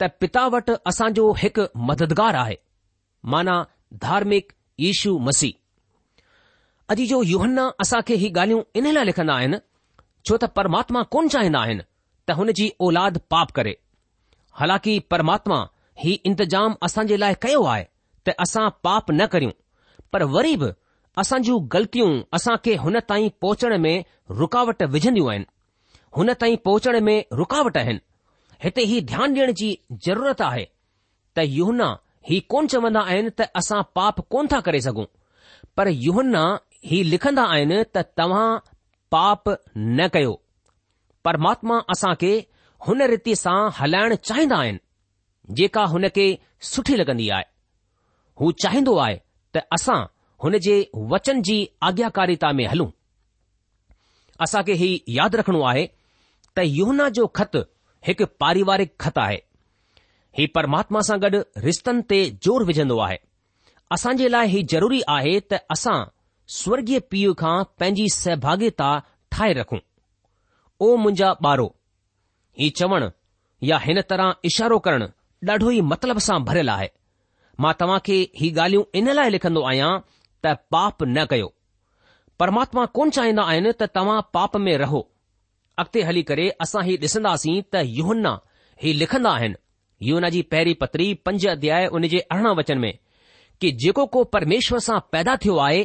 त 0.01 0.11
पिता 0.25 0.47
वटि 0.57 0.75
असांजो 0.93 1.33
हिकु 1.45 1.67
मददगार 1.93 2.37
आहे 2.45 2.59
माना 3.35 3.57
धार्मिक 4.07 4.53
यशु 4.89 5.17
मसीह 5.29 6.93
अॼु 6.95 7.07
जो 7.15 7.23
युहन्ना 7.33 7.67
असां 7.87 8.03
खे 8.11 8.21
ही 8.25 8.33
ॻाल्हियूं 8.39 8.63
इन 8.81 8.93
लाइ 8.99 9.05
लिखंदा 9.13 9.39
आहिनि 9.43 9.63
छो 10.29 10.37
त 10.45 10.53
परमात्मा 10.61 11.03
कोन 11.17 11.37
चाहींदा 11.37 11.65
आहिनि 11.69 11.85
त 12.29 12.39
हुन 12.43 12.53
जी 12.61 12.69
औलाद 12.89 13.21
पाप 13.37 13.57
करे 13.61 13.77
हालांकि 14.61 14.99
परमात्मा 15.15 15.63
ही 16.01 16.13
इंतजाम 16.29 16.75
असां 16.87 17.05
जे 17.11 17.17
लाइ 17.23 17.35
कयो 17.47 17.63
आहे 17.73 17.85
त 18.29 18.33
असां 18.45 18.69
पाप 18.87 19.11
न 19.11 19.27
करियूं 19.35 19.53
पर 20.13 20.23
वरी 20.37 20.57
बि 20.63 20.71
असां 21.23 21.41
जूं 21.49 21.59
ग़लतियूं 21.75 22.13
असां 22.39 22.57
खे 22.67 22.75
हुन 22.85 22.99
ताईं 23.13 23.29
पहुचण 23.45 23.77
में 23.87 24.05
रुकावट 24.43 24.83
विझंदियूं 24.95 25.31
आहिनि 25.31 25.45
हुन 26.19 26.33
ताईं 26.45 26.57
पहुचण 26.69 27.01
में 27.09 27.17
रुकावट 27.41 27.77
आहिनि 27.77 28.01
हिते 28.65 28.83
हीउ 28.93 29.01
ध्यानु 29.11 29.41
ॾियण 29.41 29.53
जी 29.61 29.69
ज़रूरत 30.07 30.41
आहे 30.49 30.65
त 31.37 31.45
यूहन 31.55 31.83
ही 32.29 32.39
कोन 32.55 32.67
चवंदा 32.73 33.01
आहिनि 33.13 33.31
त 33.39 33.49
असां 33.61 33.81
पाप 33.99 34.21
कोन 34.35 34.47
था 34.53 34.61
करे 34.69 34.81
सघूं 34.89 35.05
पर 35.77 35.89
यूहना 36.07 36.45
ही 36.91 37.03
लिखंदा 37.11 37.45
आहिनि 37.55 37.83
त 37.95 38.05
तव्हां 38.21 38.51
पाप 39.17 39.51
न 39.77 40.07
कयो 40.15 40.33
परमात्मा 41.25 41.77
असां 41.97 42.15
खे 42.21 42.33
हुन 42.87 43.03
रीति 43.15 43.35
सां 43.45 43.59
हलाइण 43.79 44.15
चाहींदा 44.31 44.57
आहिनि 44.63 44.79
जेका 45.59 45.85
हुन 45.93 46.09
खे 46.17 46.27
सुठी 46.73 46.97
लॻंदी 46.99 47.29
आहे 47.37 47.45
हू 48.41 48.51
चाहींदो 48.63 48.97
आहे 49.05 49.17
त 49.55 49.63
असां 49.77 50.01
हुन 50.43 50.57
जे 50.67 50.75
वचन 51.13 51.43
जी 51.49 51.57
आज्ञाकारिता 51.89 52.51
में 52.59 52.67
हलूं 52.69 52.87
असां 54.45 54.63
खे 54.67 54.73
ही 54.83 54.93
यादि 55.17 55.37
रखणो 55.37 55.61
आहे 55.71 55.87
त 56.57 56.61
योना 56.67 57.09
जो 57.19 57.27
ख़त 57.37 57.57
हिकु 58.07 58.25
पारिवारिक 58.41 58.95
ख़त 59.01 59.19
आहे 59.27 59.37
ही 60.39 60.47
परमात्मा 60.57 61.01
सां 61.09 61.19
गॾु 61.25 61.41
रिश्तनि 61.67 62.03
ते 62.11 62.19
ज़ोर 62.47 62.65
विझंदो 62.71 62.99
आहे 63.07 63.17
असां 63.97 64.15
जे 64.21 64.29
लाइ 64.35 64.49
ही 64.55 64.63
ज़रूरी 64.75 65.01
आहे 65.17 65.39
त 65.53 65.61
असां 65.77 65.97
स्वर्गीय 66.59 66.99
पीउ 67.13 67.33
खां 67.43 67.57
पंहिंजी 67.81 68.07
सहभागिता 68.19 68.91
ठाहे 69.35 69.53
रखूं 69.61 69.79
ओ 70.87 70.89
मुंहिंजा 71.03 71.29
ॿारो 71.51 71.67
ही 72.63 72.71
चवणु 72.83 73.09
या 73.73 73.77
हिन 73.89 74.01
तरह 74.11 74.35
इशारो 74.53 74.79
करणु 74.89 75.07
ॾाढो 75.51 75.71
ई 75.71 75.81
मतिलब 75.91 76.19
सां 76.25 76.35
भरियलु 76.49 76.71
आहे 76.73 76.89
मां 77.65 77.73
तव्हां 77.81 77.99
खे 78.07 78.17
ही 78.41 78.51
ॻाल्हियूं 78.57 78.83
इन 78.99 79.09
लाइ 79.19 79.31
लिखंदो 79.35 79.63
आहियां 79.71 79.89
त 80.45 80.53
पाप 80.75 81.03
न 81.07 81.25
कयो 81.31 81.49
परमात्मा 82.43 82.85
कोन 82.99 83.11
चाहींदा 83.17 83.43
आहिनि 83.53 83.73
त 83.81 83.89
तव्हां 83.97 84.21
पाप 84.37 84.57
में 84.67 84.77
रहो 84.85 85.01
अॻिते 85.83 86.03
हली 86.11 86.23
करे 86.31 86.49
असां 86.67 86.85
ही 86.89 86.97
ॾिसंदासीं 87.07 87.57
त 87.75 87.83
युहन्ना 87.99 88.35
ही 88.85 88.93
लिखंदा 89.03 89.31
आहिनि 89.41 89.59
यौना 90.11 90.29
जी 90.37 90.43
पहिरीं 90.55 90.75
पत्री 90.85 91.13
पंज 91.29 91.47
अध्याय 91.57 91.87
उन 91.99 92.07
जे 92.15 92.19
अरिड़हं 92.21 92.55
वचन 92.61 92.79
में 92.85 92.93
कि 93.61 93.71
जेको 93.85 94.07
को 94.15 94.25
परमेश्वर 94.37 94.79
सां 94.87 94.99
पैदा 95.17 95.37
थियो 95.45 95.57
आहे 95.67 95.83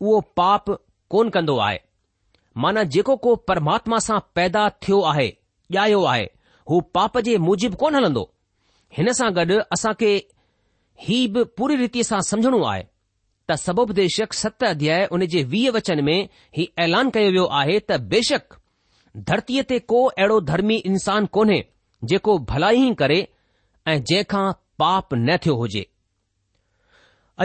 उहो 0.00 0.20
पाप 0.42 0.70
कोन 1.16 1.30
कंदो 1.38 1.56
आहे 1.68 1.78
माना 2.66 2.82
जेको 2.98 3.16
को 3.26 3.34
परमात्मा 3.52 3.98
सां 4.08 4.18
पैदा 4.38 4.68
थियो 4.86 5.00
आहे 5.14 5.30
ॼायो 5.78 6.02
आहे 6.14 6.24
हू 6.70 6.80
पाप 6.98 7.18
जे 7.30 7.36
मुजिबु 7.50 7.76
कोन 7.84 7.94
हलंदो 8.00 8.28
हिन 8.96 9.12
सां 9.18 9.30
गॾु 9.34 9.56
असां 9.74 9.92
खे 10.00 10.12
हीउ 11.08 11.28
बि 11.34 11.42
पूरी 11.58 11.74
रीति 11.80 12.02
सां 12.06 12.20
समझणो 12.30 12.62
आहे 12.70 12.82
त 13.50 13.54
सभुपदेशक 13.64 14.32
सत 14.38 14.64
अध्याय 14.70 15.04
उन 15.16 15.24
जे 15.34 15.42
वीह 15.52 15.70
वचन 15.76 16.02
में 16.04 16.18
ही 16.56 16.68
ऐलान 16.84 17.10
कयो 17.16 17.30
वियो 17.36 17.44
आहे 17.60 17.78
त 17.90 17.98
बेशक 18.14 18.54
धरतीअ 19.28 19.62
ते 19.72 19.78
को 19.92 20.00
अहिड़ो 20.14 20.40
धर्मी 20.50 20.76
इंसान 20.90 21.26
कोन्हे 21.38 21.60
जेको 22.12 22.36
भलाई 22.50 22.82
ई 22.88 22.94
करे 23.02 23.20
ऐं 23.92 23.96
जंहिंखां 24.10 24.44
पाप 24.84 25.14
न 25.14 25.36
थियो 25.46 25.56
हुजे 25.62 25.84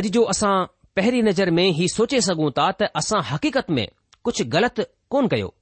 अॼु 0.02 0.10
जो 0.18 0.24
असां 0.34 0.54
पहिरीं 1.00 1.24
नज़र 1.30 1.50
में 1.60 1.66
ही 1.82 1.88
सोचे 1.98 2.22
सघूं 2.30 2.52
था 2.60 2.72
त 2.82 2.92
असां 3.04 3.22
हक़ीक़त 3.32 3.70
में 3.80 3.86
कुझु 4.30 4.46
ग़लति 4.58 4.84
कोन 5.16 5.28
कयो 5.36 5.54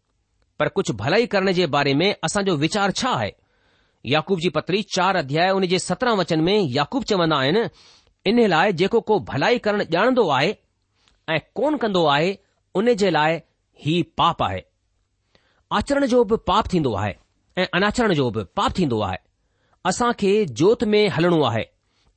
पर 0.59 0.67
कुझ 0.79 0.91
भलाई 1.03 1.25
करण 1.35 1.51
जे 1.61 1.67
बारे 1.77 1.93
में 2.03 2.09
असांजो 2.23 2.55
वीचार 2.65 2.91
छा 2.99 3.09
आहे 3.19 3.31
याकूब 4.12 4.39
जी 4.41 4.50
पत्री 4.55 4.81
चार 4.95 5.15
अध्याय 5.15 5.50
उन 5.51 5.65
जे 5.74 5.79
सत्रहं 5.79 6.17
वचन 6.17 6.39
में 6.43 6.57
याकूब 6.75 7.03
चवंदा 7.10 7.36
आहिनि 7.39 7.63
इन 8.29 8.45
लाइ 8.53 8.74
जेको 8.79 9.00
को 9.10 9.19
भलाई 9.31 9.57
करणु 9.67 9.83
ॼाणंदो 9.93 10.27
आहे 10.38 10.51
ऐं 11.33 11.39
कोन 11.55 11.77
कंदो 11.83 12.05
आहे 12.15 12.36
उन 12.79 12.93
जे 13.01 13.10
लाइ 13.12 13.38
ही 13.86 14.01
पाप 14.17 14.43
आहे 14.43 14.62
आचरण 15.77 16.05
जो 16.13 16.24
बि 16.31 16.36
पाप 16.48 16.67
थींदो 16.74 16.93
आहे 17.01 17.13
ऐं 17.62 17.65
अनाचरण 17.79 18.13
जो 18.19 18.29
बि 18.38 18.43
पाप 18.57 18.72
थींदो 18.77 19.00
आहे 19.07 19.17
असां 19.89 20.12
खे 20.19 20.33
जोत 20.62 20.83
में 20.93 21.07
हलणो 21.17 21.41
आहे 21.51 21.63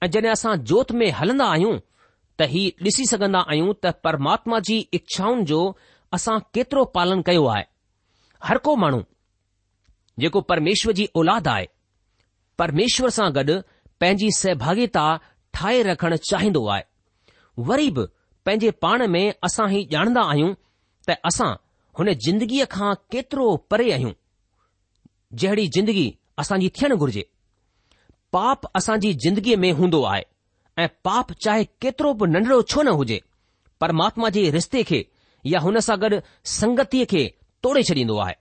ऐं 0.03 0.11
जॾहिं 0.17 0.31
असां 0.31 0.55
जोत 0.73 0.93
में 1.03 1.11
हलंदा 1.19 1.45
आहियूं 1.53 1.79
त 2.41 2.49
ही 2.55 2.65
ॾिसी 2.87 3.05
सघंदा 3.11 3.39
आहियूं 3.51 3.73
त 3.85 3.95
परमात्मा 4.05 4.59
जी 4.69 4.79
इच्छाउनि 4.99 5.45
जो 5.53 5.63
असां 6.19 6.39
केतिरो 6.55 6.85
पालन 6.99 7.23
कयो 7.31 7.45
आहे 7.55 7.65
हर 8.49 8.59
को 8.69 8.75
माण्हू 8.83 9.01
जेको 10.21 10.41
परमेश्वर 10.51 10.93
जी 10.99 11.07
औलाद 11.23 11.49
आहे 11.55 11.67
પરમેશ્વર 12.61 13.11
સાગડ 13.19 13.51
પેંજી 14.03 14.33
સે 14.41 14.51
ભાગીતા 14.65 15.13
ઠાય 15.55 15.83
રખણ 15.93 16.19
ચાહીndo 16.29 16.63
આય 16.73 16.85
વરીબ 17.69 17.97
પેંજે 18.47 18.71
પાણ 18.85 19.03
મે 19.15 19.23
અસા 19.49 19.69
હી 19.75 19.83
જાણદા 19.95 20.27
આયું 20.33 20.55
તા 21.09 21.19
અસા 21.31 21.53
હને 22.01 22.13
જિંદગી 22.27 22.67
ખા 22.75 22.93
કેતરો 23.15 23.47
પરે 23.71 23.87
આયું 23.97 24.15
જેડી 25.43 25.69
જિંદગી 25.77 26.09
અસાજી 26.45 26.73
થેન 26.81 26.97
ગુરજે 27.03 27.23
પાપ 28.35 28.61
અસાજી 28.81 29.15
જિંદગી 29.27 29.57
મે 29.65 29.71
હોndo 29.81 30.01
આય 30.13 30.27
એ 30.85 30.91
પાપ 31.09 31.29
ચાહે 31.47 31.65
કેતરો 31.83 32.11
બ 32.19 32.31
નંદરો 32.35 32.57
છો 32.71 32.81
ન 32.87 32.91
હોજે 33.01 33.17
પરમાત્માજી 33.81 34.49
રસ્તે 34.57 34.81
કે 34.91 34.99
યહુંન 35.55 35.81
સાગડ 35.89 36.15
સંગત 36.59 36.95
કે 37.13 37.23
તોડે 37.63 37.83
ચડીndo 37.89 38.15
આય 38.25 38.37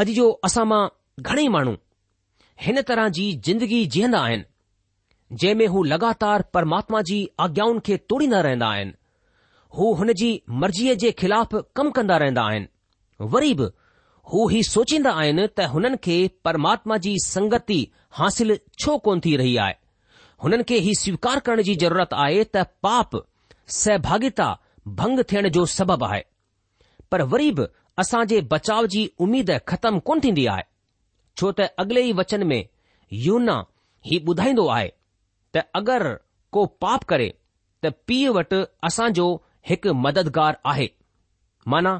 અજી 0.00 0.16
જો 0.20 0.26
અસામાં 0.48 0.86
ઘણે 1.26 1.48
માણું 1.54 1.78
हिन 2.62 2.80
तरह 2.88 3.08
जी 3.16 3.32
जिंदगी 3.44 3.84
जीअंदा 3.94 4.18
आहिनि 4.24 4.44
जंहिं 5.32 5.54
में 5.54 5.66
हू 5.74 5.82
लगातार 5.84 6.42
परमात्मा 6.54 7.00
जी 7.08 7.16
आज्ञाउनि 7.40 7.80
खे 7.86 7.96
तोड़ींदा 8.10 8.40
रहंदा 8.46 8.66
आहिनि 8.72 8.92
हू 9.78 9.92
हुन 10.00 10.12
जी 10.20 10.28
मर्ज़ीअ 10.64 10.94
जे 11.04 11.10
ख़िलाफ़ 11.22 11.56
कमु 11.76 11.90
कंदा 11.98 12.16
रहंदा 12.22 12.42
आहिनि 12.50 13.26
वरी 13.34 13.54
बि 13.60 13.68
हू 14.32 14.46
ही 14.48 14.62
सोचींदा 14.70 15.12
आहिनि 15.22 15.46
त 15.56 15.68
हुननि 15.74 15.96
खे 16.04 16.16
परमात्मा 16.44 16.96
जी 17.06 17.16
संगति 17.24 17.80
हासिल 18.18 18.58
छो 18.80 18.96
कोन 19.08 19.20
थी 19.24 19.36
रही 19.36 19.56
आहे 19.64 19.74
हुननि 20.44 20.62
खे 20.68 20.78
ही 20.86 20.94
स्वीकार 21.00 21.38
करण 21.48 21.62
जी 21.70 21.74
ज़रूरत 21.84 22.14
आहे 22.26 22.44
त 22.56 22.64
पाप 22.86 23.16
सहभागिता 23.80 24.48
भंग 25.00 25.22
थियण 25.32 25.48
जो 25.58 25.66
सबबु 25.78 26.04
आहे 26.10 26.22
पर 27.12 27.22
वरी 27.34 27.50
बि 27.58 27.64
असां 28.04 28.24
जे 28.26 28.40
बचाव 28.52 28.86
जी 28.94 29.10
उमीद 29.26 29.50
ख़तमु 29.68 30.00
कोन 30.08 30.20
थींदी 30.24 30.46
आहे 30.54 30.62
छो 31.38 31.50
त 31.52 31.60
अॻिले 31.82 32.02
ई 32.08 32.12
वचन 32.20 32.42
में 32.50 32.62
यूना 33.26 33.54
ही 34.08 34.18
ॿुधाईंदो 34.30 34.66
आहे 34.74 34.88
त 35.54 35.62
अगरि 35.80 36.12
को 36.56 36.64
पाप 36.84 37.04
करे 37.12 37.28
त 37.84 37.90
पीउ 38.10 38.32
वटि 38.36 38.60
असांजो 38.88 39.26
हिकु 39.70 39.92
मददगार 40.04 40.58
आहे 40.72 40.88
माना 41.74 41.94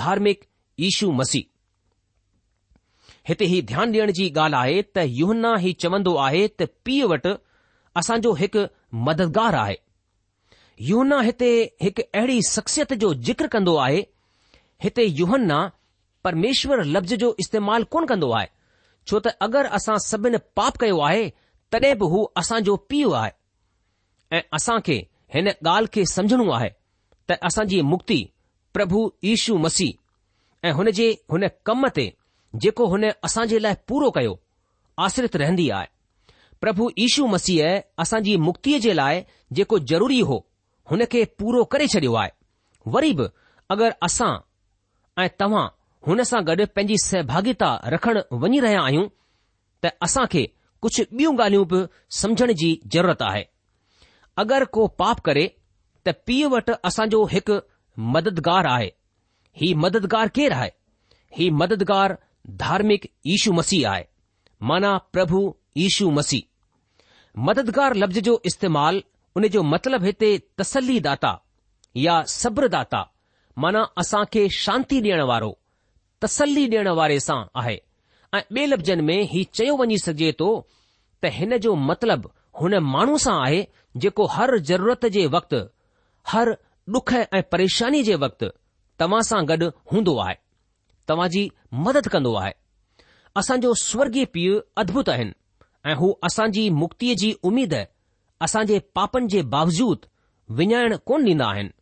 धार्मिक 0.00 0.44
ईशू 0.88 1.10
मसीह 1.20 1.46
हिते 3.28 3.44
ही 3.52 3.60
ध्यानु 3.70 3.92
ॾियण 3.98 4.10
जी 4.18 4.28
ॻाल्हि 4.36 4.58
आहे 4.62 4.82
त 4.98 5.04
युहन्ना 5.20 5.54
हीउ 5.64 5.74
चवंदो 5.84 6.14
आहे 6.26 6.46
त 6.60 6.68
पीउ 6.84 7.08
वटि 7.12 7.34
असांजो 8.02 8.32
हिकु 8.42 8.64
मददगारु 9.08 9.56
आहे 9.62 9.76
यूना 10.90 11.20
हिते 11.28 11.50
हिकु 11.86 12.02
अहिड़ी 12.18 12.40
शख़्सियत 12.50 12.92
जो 13.02 13.12
जिक्र 13.28 13.46
कन्दो 13.54 13.74
आहे 13.86 14.00
हिते 14.84 15.04
यूहन्ना 15.20 15.58
परमेश्वर 16.24 16.82
लफ़्ज़ 16.94 17.14
जो 17.24 17.34
इस्तेमालु 17.44 17.84
कोन्ह 17.94 18.06
कन्दो 18.14 18.30
आहे 18.40 18.48
छो 19.10 19.18
त 19.26 19.26
अगरि 19.46 19.68
असां 19.76 19.94
सभिनि 20.06 20.38
पाप 20.56 20.76
कयो 20.80 20.98
आहे 21.06 21.22
तॾहिं 21.72 21.94
बि 22.00 22.06
हू 22.12 22.20
असांजो 22.40 22.74
पीउ 22.90 23.10
आहे 23.20 23.30
ऐं 24.36 24.42
असां 24.56 24.76
खे 24.86 24.98
हिन 25.34 25.46
ॻाल्हि 25.66 25.88
खे 25.94 26.04
समझणो 26.12 26.50
आहे 26.56 26.68
त 27.28 27.38
असांजी 27.48 27.80
मुक्ति 27.92 28.18
प्रभु 28.74 29.00
यीशू 29.28 29.56
मसीह 29.64 30.66
ऐं 30.66 30.72
हुन 30.78 30.90
जे 30.98 31.08
हुन 31.30 31.46
कम 31.66 31.86
ते 31.96 32.06
जेको 32.62 32.86
हुन 32.92 33.04
असां 33.28 33.44
जे 33.52 33.62
लाइ 33.62 33.74
पूरो 33.88 34.10
कयो 34.16 34.34
आश्रित 35.06 35.36
रहंदी 35.42 35.68
आहे 35.78 35.86
प्रभु 36.60 36.88
यीशू 36.98 37.26
मसीह 37.34 37.64
असांजी 38.02 38.36
मुक्तिअ 38.46 38.78
जे 38.86 38.96
लाइ 38.96 39.22
जेको 39.58 39.78
ज़रूरी 39.92 40.20
हो 40.30 40.38
हुन 40.90 41.04
खे 41.12 41.24
पूरो 41.40 41.64
करे 41.72 41.86
छॾियो 41.94 42.14
आहे 42.22 42.30
वरी 42.94 43.12
बि 43.20 43.26
अगरि 43.74 43.92
असां 44.08 44.32
ऐं 45.24 45.28
तव्हां 45.40 45.66
हुन 46.08 46.22
सां 46.26 46.38
गॾु 46.48 46.64
पंहिंजी 46.76 46.96
सहभागिता 47.04 47.66
रखणु 47.94 48.20
वञी 48.42 48.58
रहिया 48.66 48.82
आहियूं 48.88 49.06
त 49.84 49.90
असां 50.06 50.22
खे 50.34 50.42
कुझु 50.84 51.02
ॿियूं 51.18 51.32
ॻाल्हियूं 51.44 51.66
बि 51.72 51.80
समझण 52.20 52.52
जी 52.62 52.70
ज़रूरत 52.94 53.22
आहे 53.30 53.42
अगरि 54.42 54.66
को 54.76 54.86
पाप 55.02 55.20
करे 55.26 55.42
त 56.06 56.14
पीउ 56.26 56.48
वटि 56.54 56.76
असांजो 56.90 57.20
हिकु 57.34 57.56
मददगार 58.16 58.66
आहे 58.76 58.88
ही 59.60 59.72
मददगार 59.84 60.28
केरु 60.38 60.54
आहे 60.60 60.70
ही 61.38 61.50
मददगार 61.62 62.16
धार्मिक 62.64 63.06
यशू 63.32 63.52
मसीह 63.60 63.88
आहे 63.90 64.04
माना 64.70 64.96
प्रभु 65.16 65.42
ईशू 65.86 66.10
मसीह 66.20 67.40
मददगार 67.48 67.94
लफ़्ज़ 68.02 68.18
जो 68.30 68.40
इस्तेमालु 68.52 69.02
उन 69.36 69.46
जो 69.58 69.62
मतिलबु 69.74 70.04
हिते 70.06 70.30
तसलली 70.58 70.98
दाता 71.10 71.38
या 72.06 72.22
सब्रदाता 72.40 73.02
माना 73.64 73.84
असां 74.02 74.24
खे 74.32 74.48
शांती 74.64 75.00
ॾियण 75.02 75.22
वारो 75.32 75.50
तसली 76.22 76.66
ॾियण 76.68 76.88
वारे 76.98 77.18
सां 77.20 77.42
आहे 77.60 77.74
ऐं 78.34 78.40
ॿिए 78.54 78.64
लफ़्ज़नि 78.66 79.02
में 79.02 79.22
ही 79.30 79.42
चयो 79.58 79.76
वञी 79.76 79.96
सघे 79.98 80.30
थो 80.40 80.48
त 81.22 81.28
हिन 81.36 81.56
जो 81.66 81.74
मतलबु 81.90 82.28
हुन 82.60 82.74
माण्हू 82.94 83.18
सां 83.24 83.36
आहे 83.46 83.62
जेको 84.04 84.26
हर 84.36 84.56
ज़रूरत 84.70 85.06
जे 85.16 85.26
वक़्तु 85.36 85.60
हर 86.32 86.50
डुख 86.96 87.12
ऐं 87.20 87.42
परेशानी 87.52 88.02
जे 88.08 88.14
वक़्तु 88.26 88.48
तव्हां 89.02 89.22
सां 89.30 89.40
गॾु 89.52 89.68
हूंदो 89.92 90.16
आहे 90.26 90.36
तव्हां 91.12 91.28
जी 91.36 91.42
मदद 91.86 92.08
कंदो 92.16 92.34
आहे 92.42 92.52
असांजो 93.42 93.72
स्वर्गीय 93.84 94.24
पीउ 94.34 94.60
अद्भुत 94.82 95.08
आहिनि 95.16 95.34
ऐं 95.90 95.94
हू 96.02 96.12
असांजी 96.28 96.68
मुक्ति 96.82 97.14
जी 97.22 97.32
उमेद 97.52 97.74
जे 98.72 98.78
पापनि 98.98 99.28
जे 99.36 99.42
बावजूद 99.56 100.06
विञाइण 100.60 100.96
कोन 101.10 101.26
ॾींदा 101.28 101.46
आहिनि 101.54 101.72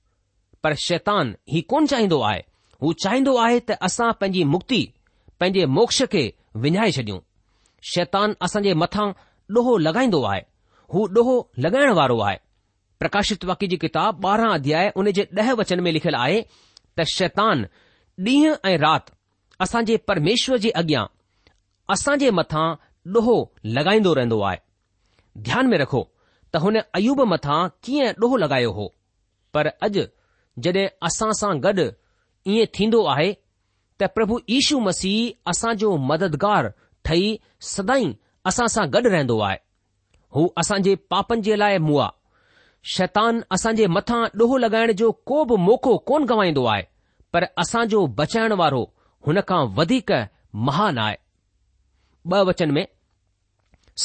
पर 0.65 0.75
शैतान 0.89 1.35
हीउ 1.53 1.63
कोन 1.73 1.87
चाहींदो 1.95 2.21
आहे 2.31 2.43
हू 2.83 2.93
चाहींदो 3.05 3.35
आहे 3.45 3.59
त 3.69 3.73
असां 3.83 4.11
पंहिंजी 4.21 4.43
मुक्ती 4.55 4.81
पंहिंजे 5.41 5.65
मोक्ष 5.77 6.03
खे 6.13 6.23
विञाए 6.65 6.91
छडि॒यूं 6.97 7.21
शैतान 7.95 8.33
असां 8.47 8.63
जे 8.67 8.73
मथां 8.83 9.07
ॾोहो 9.57 9.77
लॻाईंदो 9.87 10.23
आहे 10.31 10.43
हू 10.95 11.07
ॾोहो 11.17 11.35
लॻाइण 11.67 11.91
वारो 11.99 12.19
आहे 12.29 12.37
प्रकाशित 13.03 13.45
वाक्य 13.51 13.67
जी 13.73 13.77
किताब 13.85 14.27
ॿारहं 14.27 14.51
अध्याय 14.59 14.91
उन 15.03 15.11
जे 15.19 15.25
ॾह 15.41 15.53
वचन 15.63 15.81
में 15.87 15.93
लिखियलु 15.93 16.19
आहे 16.21 16.41
त 16.99 17.07
शैतान 17.15 17.65
ॾींहुं 18.29 18.55
ऐं 18.71 18.77
रात 18.87 19.11
असां 19.67 19.83
परमेश्वर 20.09 20.57
जे 20.67 20.71
अॻियां 20.83 21.05
असां 21.95 22.17
जे 22.25 22.31
ॾोहो 22.31 23.39
लॻाईंदो 23.79 24.15
रहंदो 24.15 24.41
आहे 24.51 24.59
ध्यान 25.49 25.67
में 25.71 25.79
रखो 25.79 26.09
त 26.55 26.57
हुन 26.67 26.77
अयूब 27.01 27.21
मथां 27.35 27.59
कीअं 27.85 28.13
ॾोहो 28.25 28.37
लॻायो 28.45 28.71
हो 28.79 28.93
पर 29.55 29.67
अॼु 29.89 30.05
जड॒हिं 30.63 30.89
असां 31.09 31.31
सां 31.43 31.55
गॾु 31.65 31.89
ईअ 32.47 32.65
थींदो 32.75 33.03
आहे 33.15 33.33
त 34.01 34.05
प्रभु 34.15 34.39
यीशू 34.51 34.79
मसीह 34.81 35.51
असांजो 35.51 35.97
मददगार 36.11 36.69
ठही 37.05 37.29
सदाई 37.75 38.13
असां 38.49 38.67
सां 38.75 38.87
गॾु 38.95 39.09
रहंदो 39.09 39.39
आहे 39.49 39.57
हू 40.37 40.47
जे 40.85 40.95
पापनि 41.11 41.41
जे 41.49 41.57
लाइ 41.59 41.79
मुआ 41.89 42.09
शैतान 42.95 43.41
जे 43.77 43.87
मथां 43.97 44.25
ॾोहो 44.41 44.57
लॻाइण 44.59 44.93
जो 45.01 45.11
को 45.27 45.45
बि 45.53 45.57
मौक़ो 45.69 45.97
कोन 46.09 46.25
गवाईंदो 46.31 46.65
आहे 46.75 46.83
पर 47.33 47.45
जो 47.95 48.05
बचाइण 48.21 48.53
वारो 48.61 48.83
हुन 49.27 49.41
खां 49.49 49.65
वधीक 49.77 50.13
महान 50.69 50.99
आहे 50.99 51.17
ब 52.27 52.35
वचन 52.49 52.71
में 52.75 52.87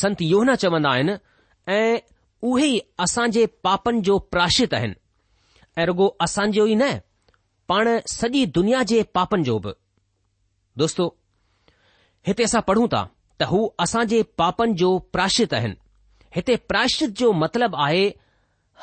संत 0.01 0.21
योहना 0.21 0.55
चवंदा 0.63 0.89
आहिनि 0.91 1.13
ऐं 1.71 1.97
उहे 2.49 3.29
जे 3.31 3.45
पापनि 3.63 4.01
जो 4.09 4.17
प्राशित 4.31 4.73
आहिनि 4.73 4.95
ऐं 5.81 5.85
रुगो 5.85 6.07
असांजो 6.21 6.65
ई 6.67 6.75
न 6.75 6.91
પણ 7.69 8.01
સજી 8.11 8.45
દુનિયા 8.55 8.85
જે 8.89 8.97
પાપન 9.15 9.43
જો 9.47 9.55
દોસ્તો 10.79 11.03
હતેસા 12.27 12.61
પઢું 12.67 12.89
તા 12.93 13.05
તહુ 13.39 13.59
અસાજે 13.85 14.19
પાપન 14.39 14.75
જો 14.81 14.89
પ્રાશિત 15.13 15.51
હૈ 15.63 15.71
હતે 16.35 16.53
પ્રાશિત 16.69 17.11
જો 17.19 17.27
મતલબ 17.41 17.73
આયે 17.85 18.07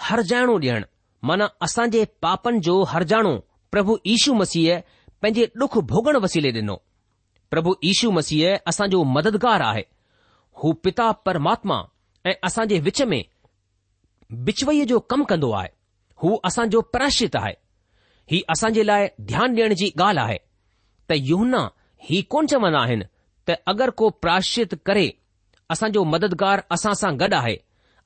હર 0.06 0.20
જાનુ 0.30 0.54
દેણ 0.62 0.84
મના 1.28 1.54
અસાજે 1.66 2.02
પાપન 2.24 2.60
જો 2.66 2.74
હર 2.92 3.04
જાનુ 3.10 3.32
પ્રભુ 3.72 3.92
ઈશુ 4.12 4.34
મસીએ 4.40 4.74
પેજે 5.20 5.44
દુખ 5.60 5.76
ભોગણ 5.90 6.20
વસિલે 6.24 6.50
દેનો 6.56 6.76
પ્રભુ 7.50 7.70
ઈશુ 7.88 8.12
મસીએ 8.16 8.50
અસા 8.70 8.88
જો 8.92 9.04
મદદગાર 9.14 9.62
આહે 9.68 9.84
હુ 10.60 10.68
પિતા 10.82 11.12
પરમાત્મા 11.24 11.84
એ 12.30 12.32
અસાજે 12.48 12.80
وچમે 12.86 13.18
બિચવય 14.44 14.84
જો 14.90 14.96
કમ 15.10 15.22
કંદો 15.30 15.48
આય 15.58 15.70
હુ 16.20 16.28
અસા 16.48 16.66
જો 16.72 16.80
પ્રાશિત 16.92 17.34
આહે 17.40 17.56
ही 18.30 18.42
असां 18.54 18.68
जे 18.74 18.82
लाइ 18.86 19.06
ध्यानु 19.30 19.54
ॾियण 19.60 19.72
जी 19.78 19.86
ॻाल्हि 19.98 20.22
आहे 20.24 20.36
त 21.08 21.12
युहना 21.30 21.60
ही 22.10 22.20
कोन 22.34 22.46
चवंदा 22.52 22.80
आहिनि 22.80 23.04
त 23.48 23.54
अगरि 23.72 23.92
को 24.00 24.08
प्राश्चित 24.24 24.74
करे 24.86 25.08
असांजो 25.74 26.04
मददगार 26.14 26.60
असां 26.76 26.92
सां 27.00 27.12
गॾु 27.22 27.34
आहे 27.38 27.56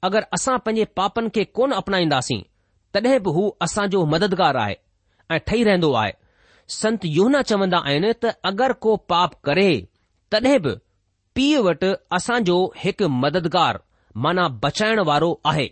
अगरि 0.09 0.29
असां 0.39 0.57
पंहिंजे 0.65 0.85
पापनि 1.01 1.29
खे 1.35 1.45
कोन 1.59 1.73
अपनाईंदासीं 1.81 2.41
तॾहिं 2.95 3.19
बि 3.27 3.35
हू 3.37 3.45
असांजो 3.67 4.05
मददगार 4.15 4.55
आहे 4.65 4.75
ऐं 5.35 5.39
ठही 5.47 5.63
रहंदो 5.69 5.93
आहे 6.03 6.13
संत 6.81 7.05
युहना 7.19 7.43
चवंदा 7.51 7.79
आहिनि 7.91 8.13
त 8.23 8.33
अगरि 8.53 8.79
को 8.85 8.97
पाप 9.13 9.35
करे 9.49 9.69
तॾहिं 10.33 10.59
बि 10.67 10.75
पीउ 11.37 11.63
वटि 11.69 11.93
असांजो 12.19 12.57
हिकु 12.85 13.09
मददगार 13.23 13.79
माना 14.25 14.45
बचाइण 14.65 14.99
वारो 15.11 15.31
आहे 15.51 15.69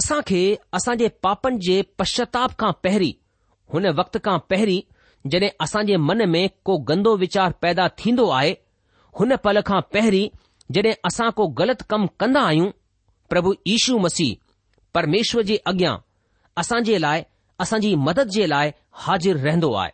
असां 0.00 0.20
खे 0.30 0.42
असां 0.80 0.96
पापनि 1.26 1.64
जे 1.68 1.82
पश्चाताप 2.00 2.56
खां 2.62 2.72
पहिरीं 2.84 3.12
हुन 3.72 3.86
वक़्त 4.00 4.16
खां 4.24 4.38
पहिरीं 4.50 4.80
जड॒हिं 5.32 5.50
असां 5.64 5.82
मन 6.08 6.26
में 6.30 6.48
को 6.68 6.76
गंदो 6.90 7.16
वीचार 7.16 7.52
पैदा 7.62 7.86
थीन्दो 8.04 8.28
आहे 8.38 8.56
हुन 9.20 9.36
पल 9.44 9.60
खां 9.68 9.80
पहिरीं 9.94 10.28
जड॒हिं 10.76 10.94
असां 11.10 11.30
को 11.38 11.46
ग़लति 11.60 11.84
कमु 11.90 12.06
कन्दा्दा 12.20 12.46
आहियूं 12.48 12.70
प्रभु 13.30 13.54
यीशू 13.70 13.98
मसीह 14.06 14.36
परमेश्वर 14.94 15.42
जे 15.50 15.56
अॻियां 15.72 15.96
असां 16.62 16.80
लाइ 17.06 17.22
असांजी 17.60 17.94
मदद 18.06 18.28
जे 18.34 18.46
लाइ 18.46 18.70
हाज़िर 19.04 19.36
रहंदो 19.46 19.72
आहे 19.82 19.90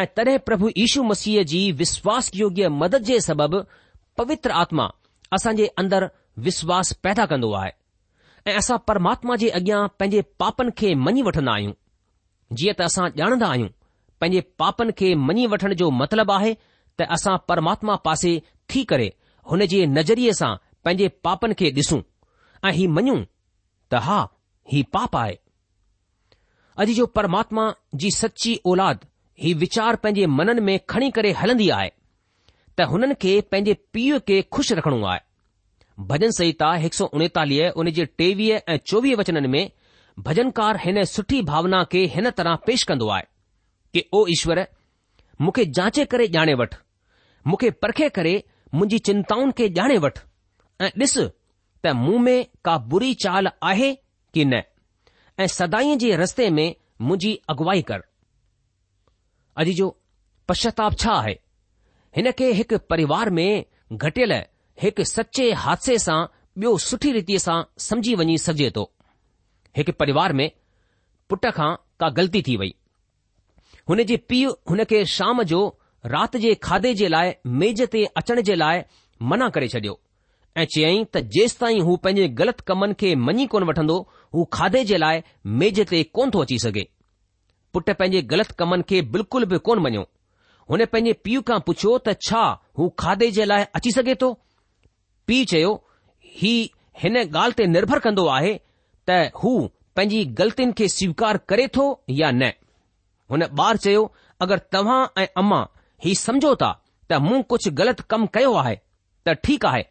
ऐं 0.00 0.06
तॾहिं 0.16 0.38
प्रभु 0.48 0.68
यीशू 0.76 1.02
मसीह 1.10 1.42
जी 1.52 1.60
विश्वास 1.80 2.30
योग्य 2.34 2.68
मदद 2.82 3.02
जे 3.10 3.18
सबबि 3.28 3.58
पवित्र 4.20 4.50
आत्मा 4.62 4.86
असां 5.38 5.54
जे 5.62 5.70
विश्वास 6.48 6.92
पैदा 7.06 7.24
कन्दो 7.32 7.52
आहे 7.62 7.70
ऐ 8.46 8.54
असां 8.62 8.78
परमात्मा 8.90 9.36
जे 9.44 9.48
अॻियां 9.60 9.82
पंहिंजे 9.98 10.22
पापनि 10.44 10.70
खे 10.78 10.94
मञी 11.06 11.22
वठन्न्दा 11.30 11.52
आहियूं 11.58 11.72
जीअं 12.60 12.74
त 12.78 12.82
असां 12.88 13.08
ॼाणंदा 13.18 13.46
आहियूं 13.48 13.68
पंहिंजे 14.20 14.40
पापनि 14.60 14.92
खे 14.98 15.12
मञी 15.26 15.46
वठण 15.52 15.72
जो 15.80 15.90
मतिलबु 16.00 16.32
आहे 16.32 16.52
त 16.98 17.04
असां 17.16 17.36
परमात्मा 17.48 17.94
पासे 18.06 18.38
थी 18.68 18.82
करे 18.90 19.08
हुन 19.50 19.64
जे 19.72 19.84
नज़रिए 19.96 20.32
सां 20.40 20.54
पंहिंजे 20.84 21.08
पापनि 21.24 21.54
खे 21.58 21.68
ॾिसूं 21.78 22.00
ऐं 22.66 22.72
हीउ 22.78 22.90
मञूं 22.96 23.20
त 23.92 24.02
हा 24.06 24.20
ही 24.72 24.82
पाप 24.94 25.16
आहे 25.20 25.34
अॼु 26.82 26.92
जो 26.98 27.06
परमात्मा 27.16 27.64
जी 28.02 28.10
सची 28.18 28.54
औलाद 28.72 29.04
हीउ 29.42 29.56
वीचार 29.64 29.94
पंहिंजे 30.04 30.26
मननि 30.38 30.60
में 30.68 30.78
खणी 30.92 31.10
करे 31.16 31.32
हलंदी 31.42 31.68
आहे 31.78 31.90
त 32.78 32.86
हुननि 32.92 33.14
खे 33.22 33.34
पंहिंजे 33.50 33.74
पीउ 33.94 34.18
खे 34.28 34.36
खु़शि 34.54 34.74
रखणो 34.78 35.02
आहे 35.14 35.30
भजन 36.10 36.30
संहिता 36.38 36.72
हिकु 36.82 36.96
सौ 37.00 37.06
उणेतालीह 37.16 37.78
उन 37.80 37.88
जे 37.98 38.04
टेवीह 38.20 38.70
ऐं 38.74 38.76
चोवीह 38.90 39.16
वचननि 39.20 39.48
में 39.54 39.64
भजनकार 40.18 40.76
हिन 40.84 41.02
सुठी 41.04 41.40
भावना 41.42 41.82
खे 41.92 42.04
हिन 42.14 42.30
तरह 42.36 42.54
पेश 42.66 42.82
कंदो 42.88 43.08
आहे 43.10 43.26
कि 43.98 44.32
ईश्वर 44.32 44.60
मूंखे 45.40 45.64
जांचे 45.76 46.04
करे 46.14 46.26
ॼाणे 46.38 46.54
वठि 46.58 46.76
मूंखे 47.48 47.70
परखे 47.82 48.08
करे 48.16 48.34
मुंहिंजी 48.74 48.98
चिंताउनि 49.08 49.52
खे 49.58 49.68
ॼाणे 49.78 49.96
वठि 50.04 50.20
ऐं 50.84 50.88
ॾिस 51.00 51.18
त 51.84 51.92
मूं 52.02 52.18
में 52.24 52.44
का 52.64 52.76
बुरी 52.90 53.12
चाल 53.24 53.46
आहे 53.62 53.92
कि 54.34 54.44
न 54.44 54.60
ऐं 55.40 55.46
सदाई 55.58 55.96
जे 56.02 56.14
रस्ते 56.16 56.48
में 56.58 56.72
मुंहिंजी 57.00 57.34
अॻुवाई 57.50 57.82
कर 57.90 58.00
अॼु 59.58 59.72
जो 59.80 59.88
पश्चाताप 60.48 60.98
छा 60.98 61.12
आहे 61.20 61.34
हिन 62.16 62.30
खे 62.38 62.52
हिकु 62.60 62.78
परिवार 62.90 63.30
में 63.36 63.64
घटियल 63.92 64.32
हिकु 64.82 65.04
सचे 65.14 65.52
हादसे 65.64 65.98
सां 66.06 66.24
ॿियो 66.62 66.76
सुठी 66.88 67.12
रीति 67.12 67.38
सां 67.38 67.62
समझी 67.88 68.14
वञी 68.14 68.38
सघिजे 68.38 68.70
थो 68.76 68.90
हिकु 69.76 69.92
परिवार 70.00 70.32
में 70.38 70.50
पुट 71.30 71.46
खां 71.56 71.74
का 72.00 72.08
ग़लती 72.16 72.42
थी 72.46 72.56
वई 72.62 72.74
हुन 73.88 74.02
जे 74.10 74.16
पीउ 74.30 74.50
हुन 74.70 74.82
खे 74.90 75.04
शाम 75.16 75.42
जो 75.52 75.60
राति 76.14 76.38
जे 76.38 76.54
खाधे 76.66 76.92
जे 77.00 77.08
लाइ 77.08 77.34
मेज़ 77.62 77.82
ते 77.94 78.04
अचण 78.20 78.40
जे 78.48 78.54
लाइ 78.62 78.82
मना 79.30 79.48
करे 79.56 79.68
छडि॒यो 79.74 80.00
ऐं 80.56 80.64
चयाईं 80.74 81.04
त 81.14 81.18
जेसि 81.36 81.56
ताईं 81.60 81.80
हू 81.88 81.96
पंहिंजे 82.04 82.28
ग़लति 82.40 82.62
कमनि 82.68 82.94
खे 83.00 83.14
मञी 83.26 83.46
कोन 83.54 83.64
वठंदो 83.68 83.96
हू 84.34 84.44
खाधे 84.56 84.84
जे 84.90 84.96
लाइ 85.04 85.22
मेज 85.62 85.80
ते 85.90 86.02
कोन 86.18 86.30
थो 86.34 86.42
अची 86.42 86.58
सघे 86.64 86.86
पुट 87.72 87.90
पंहिंजे 87.90 88.22
ग़लति 88.32 88.54
कमनि 88.58 88.82
खे 88.88 89.00
बिल्कुलु 89.14 89.46
बि 89.52 89.58
कोन 89.68 89.78
मञियो 89.86 90.08
हुन 90.70 90.84
पंहिंजे 90.92 91.12
पीउ 91.26 91.42
खां 91.50 91.58
पुछियो 91.68 91.96
त 92.08 92.16
छा 92.28 92.42
हू 92.78 92.88
खाधे 93.04 93.30
जे 93.38 93.44
लाइ 93.52 93.64
अची 93.80 93.90
सघे 93.98 94.14
थो 94.24 94.32
पीउ 95.26 95.44
चयो 95.54 95.72
ही 96.42 96.54
हिन 97.02 97.16
ॻाल्हि 97.22 97.58
ते 97.62 97.66
निर्भर 97.76 97.98
कंदो 98.08 98.24
आहे 98.36 98.52
त 99.08 99.30
हू 99.42 99.50
पंहिंजी 99.96 100.24
ग़लतियुनि 100.38 100.72
खे 100.78 100.86
स्वीकार 100.88 101.36
करे 101.50 101.66
थो 101.76 101.84
या 102.20 102.30
न 102.40 102.50
हुन 103.30 103.42
ॿार 103.62 103.76
चयो 103.84 104.02
अगरि 104.44 104.60
तव्हां 104.72 105.00
ऐं 105.22 105.26
अम्मा 105.40 105.60
ही 106.04 106.14
समझो 106.26 106.54
था 106.62 106.70
त 107.10 107.18
मूं 107.26 107.42
कुझु 107.50 107.70
ग़लति 107.80 108.02
कमु 108.10 108.26
कयो 108.34 108.52
आहे 108.62 108.76
त 109.26 109.34
ठीकु 109.44 109.66
आहे 109.68 109.82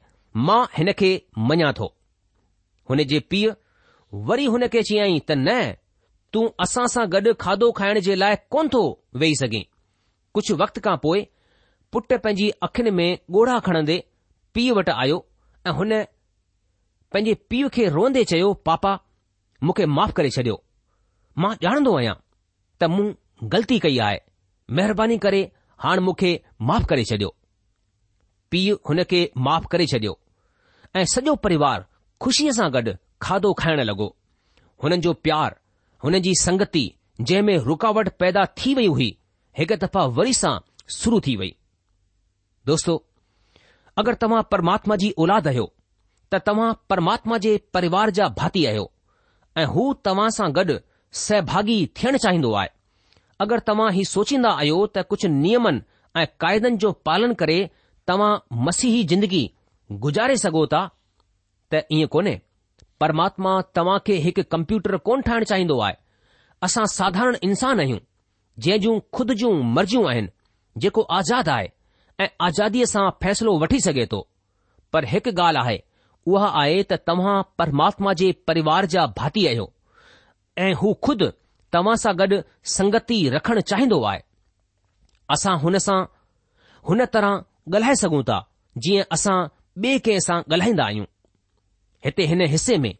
मां 0.47 0.62
हिन 0.78 0.91
खे 1.00 1.12
मञा 1.50 1.71
थो 1.80 1.88
हुन 2.89 3.04
जे 3.12 3.19
पीउ 3.32 3.52
वरी 4.30 4.45
हुन 4.54 4.67
खे 4.74 4.84
चयाईं 4.89 5.19
त 5.28 5.38
न 5.43 5.60
तूं 6.34 6.45
असां 6.65 6.86
सां 6.95 7.06
गॾु 7.15 7.34
खाधो 7.43 7.71
खाइण 7.80 8.00
जे 8.08 8.15
लाइ 8.21 8.36
कोन 8.52 8.69
थो 8.76 8.82
वेही 9.21 9.36
सघे 9.43 9.62
कुझु 10.36 10.56
वक़्त 10.63 10.80
खां 10.88 10.95
पोइ 11.08 11.26
पुटु 11.91 12.17
पंहिंजी 12.24 12.47
अखियुनि 12.67 12.91
में 13.00 13.10
ॻोढ़ा 13.38 13.58
खणंदे 13.67 13.97
पीउ 14.54 14.71
वटि 14.80 14.91
आयो 15.04 15.17
ऐं 15.67 15.74
हुन 15.82 15.91
पंहिंजे 17.13 17.34
पीउ 17.50 17.69
खे 17.76 17.86
रोंदे 17.93 18.24
चयो 18.32 18.54
पापा 18.67 18.91
मूंखे 19.63 19.86
माफ़ 19.97 20.12
करे 20.17 20.30
छॾियो 20.38 20.56
मां 21.43 21.54
ॼाणंदो 21.65 21.95
आहियां 21.97 22.13
त 22.82 22.89
मूं 22.93 23.08
ग़लती 23.54 23.80
कई 23.86 23.97
आहे 24.08 24.19
महिरबानी 24.80 25.17
करे 25.26 25.41
हाणे 25.86 26.02
मूंखे 26.06 26.32
माफ़ 26.69 26.86
करे 26.91 27.04
छॾियो 27.12 27.34
पीउ 28.52 28.76
हुन 28.89 29.04
खे 29.12 29.21
माफ़ 29.47 29.65
करे 29.74 29.86
छॾियो 29.93 30.13
ऐं 30.95 31.04
सॼो 31.15 31.36
परिवार 31.47 31.86
खुशीअ 32.26 32.52
सां 32.60 32.69
गॾु 32.74 32.93
खाधो 33.26 33.54
खाइण 33.63 33.82
लॻो 33.89 34.08
हुननि 34.84 34.97
जो 35.08 35.13
प्यार 35.28 35.56
हुन 36.04 36.19
जी 36.28 36.34
संगति 36.43 36.86
जंहिं 37.21 37.41
में 37.47 37.58
रुकावट 37.69 38.10
पैदा 38.21 38.45
थी 38.62 38.74
वई 38.82 38.88
हुई 38.97 39.10
हिकु 39.60 39.76
दफ़ा 39.84 40.06
वरी 40.19 40.34
सां 40.41 40.54
शुरू 41.02 41.19
थी 41.28 41.36
वई 41.43 41.56
दोस्तो 42.71 42.95
अगरि 44.02 44.15
तव्हां 44.26 44.41
परमात्मा 44.56 44.95
जी 45.06 45.13
औलाद 45.26 45.47
आहियो 45.47 45.71
त 46.33 46.39
तव्हां 46.47 46.71
परमात्मा 46.89 47.37
जे 47.43 47.51
परिवार 47.73 48.09
जा 48.17 48.27
भाती 48.37 48.65
आहियो 48.65 48.83
ऐं 49.61 49.65
हू 49.73 49.83
तव्हां 50.07 50.29
सां 50.37 50.47
गॾु 50.57 50.77
सहभागी 51.23 51.75
थियण 51.97 52.17
चाहींदो 52.25 52.51
आहे 52.59 52.69
अगरि 53.45 53.61
तव्हां 53.67 53.91
हीउ 53.95 54.05
सोचींदा 54.15 54.49
आहियो 54.61 54.85
त 54.97 55.03
कुझु 55.13 55.27
नियमनि 55.39 55.81
ऐं 56.21 56.25
क़ाइदनि 56.43 56.77
जो 56.83 56.91
पालन 57.09 57.33
करे 57.41 57.57
तव्हां 58.07 58.31
मसीही 58.67 59.03
जिंदगी 59.11 59.43
गुज़ारे 60.05 60.37
सघो 60.45 60.63
था 60.75 60.81
त 61.71 61.81
ईअं 61.97 62.07
कोन्हे 62.15 62.35
परमात्मा 63.01 63.51
तव्हां 63.75 63.97
खे 64.07 64.15
हिकु 64.27 64.43
कम्प्यूटर 64.55 64.97
कोन 65.09 65.21
ठाहिणु 65.27 65.45
चाहींदो 65.51 65.79
आहे 65.87 65.95
असां 66.67 66.85
साधारण 66.97 67.35
इंसान 67.49 67.79
आहियूं 67.83 67.99
जंहिं 68.63 68.81
जूं 68.85 68.95
खुद 69.17 69.31
जूं 69.43 69.53
मर्ज़ियूं 69.75 70.07
आहिनि 70.11 70.29
जेको 70.83 71.01
आज़ाद 71.19 71.49
आहे 71.57 71.69
ऐं 72.23 72.27
आज़ादीअ 72.47 72.85
सां 72.95 73.07
फ़ैसिलो 73.21 73.57
वठी 73.65 73.79
सघे 73.89 74.05
थो 74.15 74.27
पर 74.93 75.05
हिकु 75.15 75.39
ॻाल्हि 75.47 75.63
आहे 75.67 75.77
उहा 76.27 76.47
आहे 76.62 76.81
त 76.89 76.93
तव्हां 77.07 77.41
परमात्मा 77.57 78.13
जे 78.21 78.31
परिवार 78.47 78.86
जा 78.93 79.05
भाती 79.17 79.45
आहियो 79.47 79.71
ऐं 80.65 80.73
हू 80.81 80.93
खुद 81.05 81.23
तव्हां 81.73 81.95
सां 82.03 82.13
गॾु 82.19 82.41
संगति 82.75 83.17
रखणु 83.36 83.62
चाहींदो 83.71 84.01
आहे 84.12 84.19
असां 85.36 85.57
हुन 85.60 85.77
सां 85.88 85.99
हुन 86.89 87.05
तरह 87.13 87.41
ॻाल्हाए 87.75 87.95
सघूं 88.01 88.21
था 88.29 88.39
जीअं 88.86 89.03
असां 89.17 89.38
ॿिए 89.84 89.97
कंहिं 90.05 90.19
सां 90.27 90.41
ॻाल्हाईंदा 90.53 90.86
आहियूं 90.86 91.05
हिते 92.05 92.25
हिन 92.31 92.41
हिसे 92.53 92.77
में 92.86 92.93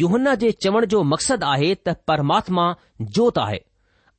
युना 0.00 0.34
जे 0.42 0.50
चवण 0.62 0.84
जो 0.94 1.02
मक़सदु 1.12 1.46
आहे 1.52 1.74
त 1.86 1.96
परमात्मा 2.08 2.72
जोत 3.18 3.38
आहे 3.46 3.60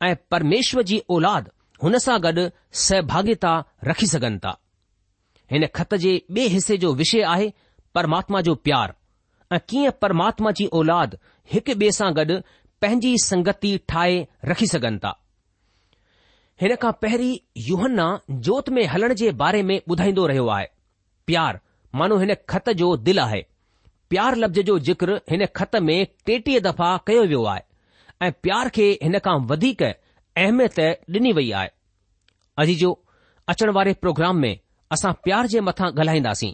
ऐं 0.08 0.13
परमेश्वर 0.32 0.82
जी 0.91 1.01
औलाद 1.15 1.49
हुन 1.84 1.97
सां 2.08 2.19
गॾु 2.23 2.47
सहभागिता 2.86 3.53
रखी 3.88 4.08
सघनि 4.13 4.38
था 4.45 4.58
हिन 5.51 5.65
खत 5.75 5.93
जे 6.06 6.17
ॿिए 6.32 6.47
हिसे 6.58 6.77
जो 6.86 6.93
विषय 7.03 7.21
आहे 7.36 7.51
परमात्मा 7.95 8.41
जो 8.41 8.56
प्यार 8.67 8.93
ऐं 9.53 9.60
कीअं 9.69 9.91
परमात्मा 10.01 10.51
जी 10.60 10.65
औलाद 10.79 11.17
हिक 11.53 11.69
ॿिए 11.73 11.89
सां 11.97 12.12
गॾु 12.19 12.38
पंहिंजी 12.82 13.13
संगति 13.23 13.71
ठाहे 13.91 14.15
रखी 14.51 14.67
सघनि 14.71 14.97
था 15.03 15.12
हिन 16.62 16.75
खां 16.84 16.91
पहिरीं 17.03 17.36
यूहना 17.67 18.08
जोत 18.47 18.69
में 18.77 18.86
हलण 18.93 19.13
जे 19.21 19.32
बारे 19.41 19.62
में 19.69 19.75
ॿुधाईंदो 19.91 20.25
रहियो 20.32 20.47
आहे 20.56 20.67
प्यार 21.27 21.60
मानो 22.01 22.17
हिन 22.23 22.34
ख़त 22.49 22.69
जो 22.84 22.95
दिलि 23.10 23.19
आहे 23.27 23.41
प्यार 24.10 24.36
लफ़्ज़ 24.43 24.60
जो 24.69 24.77
जिक्र 24.88 25.19
हिन 25.32 25.45
ख़त 25.56 25.75
में 25.89 25.95
टेटीह 26.25 26.60
दफ़ा 26.69 26.89
कयो 27.08 27.23
वियो 27.32 27.43
आहे 27.53 27.62
ऐं 28.27 28.32
प्यार 28.43 28.69
खे 28.79 28.88
हिन 29.03 29.19
खां 29.27 29.38
वधीक 29.53 29.82
अहमियत 29.91 30.79
ॾिनी 31.19 31.32
वई 31.39 31.51
आहे 31.62 31.69
अॼ 32.60 32.65
जो 32.84 32.91
अचण 33.53 33.69
वारे 33.79 33.93
प्रोग्राम 34.06 34.38
में 34.47 34.53
असां 34.97 35.13
प्यार 35.23 35.47
जे 35.56 35.62
मथां 35.69 35.89
ॻाल्हाईंदासीं 35.99 36.53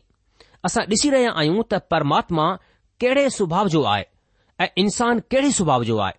असां 0.65 0.83
ॾिसी 0.91 1.09
रहिया 1.09 1.31
आहियूं 1.39 1.61
त 1.71 1.75
परमात्मा 1.93 2.45
कहिड़े 3.01 3.29
सुभाउ 3.37 3.67
जो 3.75 3.83
आहे 3.93 4.03
ऐं 4.63 4.67
इंसान 4.83 5.19
कहिड़े 5.31 5.51
सुभाउ 5.57 5.83
जो 5.89 5.97
आहे 6.05 6.13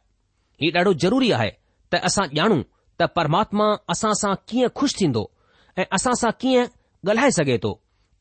हीउ 0.63 0.71
ॾाढो 0.79 0.93
ज़रूरी 1.05 1.31
आहे 1.39 1.51
त 1.93 2.01
असां 2.11 2.27
ॼाणूं 2.39 2.63
त 3.01 3.11
परमात्मा 3.17 3.67
असां 3.95 4.13
सां 4.23 4.35
कीअं 4.49 4.69
खु़शि 4.81 4.97
थींदो 5.01 5.25
ऐं 5.79 5.85
असां 5.99 6.15
सां 6.23 6.31
कीअं 6.41 6.65
ॻाल्हाए 7.11 7.31
सघे 7.41 7.59
थो 7.65 7.73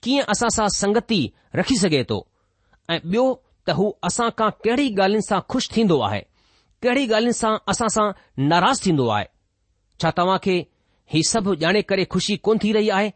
कीअं 0.03 0.25
असां 0.33 0.49
सां 0.57 0.67
संगति 0.81 1.21
रखी 1.61 1.77
सघे 1.83 2.03
थो 2.09 2.19
ऐं 2.93 2.99
ॿियो 3.11 3.25
त 3.67 3.77
हू 3.79 3.89
असां 4.11 4.29
खां 4.41 4.49
कहिड़ी 4.63 4.87
ॻाल्हियुनि 4.95 5.27
सां 5.29 5.39
खु़शि 5.53 5.69
थींदो 5.75 5.99
आहे 6.09 6.21
कहिड़ी 6.83 7.05
ॻाल्हियुनि 7.07 7.39
सां 7.43 7.53
असां 7.73 7.87
सां 7.97 8.07
नाराज़ 8.51 8.83
थींदो 8.85 9.07
आहे 9.15 9.25
छा 10.03 10.09
तव्हां 10.17 10.37
खे 10.45 10.57
हीउ 11.13 11.27
सभु 11.33 11.53
ॼाणे 11.67 11.81
करे 11.91 12.03
खु़शी 12.15 12.35
कोन 12.47 12.57
थी 12.63 12.71
रही 12.79 12.89
आहे 12.97 13.09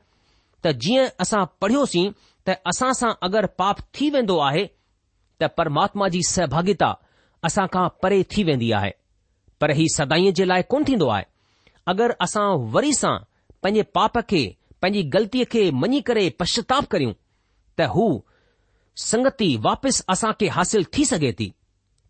त 0.65 0.71
जीअं 0.83 1.05
असां 1.25 1.43
पढ़ियोसीं 1.61 2.07
त 2.47 2.53
असां 2.71 2.91
सां 2.99 3.11
अगरि 3.27 3.47
पाप 3.59 3.79
थी 3.95 4.09
वेंदो 4.13 4.37
आहे 4.47 4.63
त 5.41 5.45
परमात्मा 5.57 6.07
जी 6.15 6.21
सहभागिता 6.29 6.89
असांखां 7.49 7.87
परे 8.03 8.21
थी 8.33 8.43
वेंदी 8.49 8.71
आहे 8.79 8.91
पर 9.61 9.71
हीउ 9.79 9.93
सदाईअ 9.95 10.33
जे 10.39 10.47
लाइ 10.47 10.61
कोन 10.73 10.83
थींदो 10.87 11.07
आहे 11.17 11.23
अगरि 11.93 12.17
असां 12.25 12.47
वरी 12.75 12.93
सां 12.99 13.15
पंहिंजे 13.63 13.81
पाप 13.99 14.17
खे 14.29 14.43
पंहिंजी 14.81 15.01
ग़लतीअ 15.15 15.45
खे 15.53 15.63
मञी 15.83 15.99
करे 16.09 16.29
पश्चाताप 16.43 16.85
करियूं 16.95 17.13
त 17.79 17.87
हू 17.95 18.05
संगति 19.09 19.49
वापसि 19.67 20.03
असांखे 20.15 20.47
हासिल 20.57 20.83
थी 20.95 21.05
सघे 21.11 21.31
थी 21.39 21.49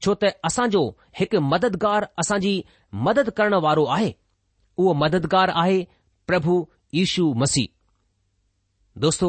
छो 0.06 0.14
त 0.24 0.32
असांजो 0.50 0.82
हिकु 1.20 1.40
मददगार 1.54 2.06
असांजी 2.24 2.54
मदद 3.06 3.30
करण 3.38 3.54
वारो 3.66 3.86
आहे 3.98 4.12
उहो 4.82 4.94
मददगारु 5.04 5.54
आहे 5.64 5.78
प्रभु 6.28 6.54
यशू 7.00 7.34
मसीह 7.44 7.68
दोस्तो 9.04 9.28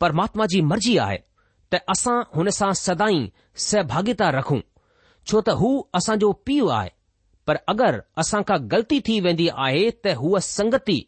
परमात्मा 0.00 0.46
जी 0.52 0.60
मर्जी 0.72 0.96
आहे 1.04 1.16
त 1.72 1.78
असां 1.92 2.18
हुन 2.34 2.48
सां 2.58 2.72
सदाईं 2.80 3.24
सहभागिता 3.68 4.28
रखूं 4.38 4.60
छो 5.30 5.40
त 5.46 5.50
हू 5.62 5.70
असांजो 6.00 6.30
पीउ 6.48 6.66
आहे 6.78 6.90
पर 7.50 7.56
अगरि 7.72 7.98
असांखां 8.22 8.58
ग़लती 8.74 9.00
थी 9.08 9.18
वेंदी 9.26 9.48
आहे 9.66 9.90
त 10.04 10.14
हूअ 10.20 10.38
संगती 10.50 10.98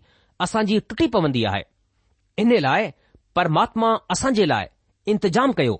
असांजी 0.46 0.78
टुटी 0.90 1.06
पवंदी 1.16 1.44
आहे 1.52 1.62
इन 2.44 2.52
लाइ 2.66 2.90
परमात्मा 3.38 3.92
असां 4.16 4.32
लाइ 4.52 4.66
इंतजाम 5.14 5.50
कयो 5.60 5.76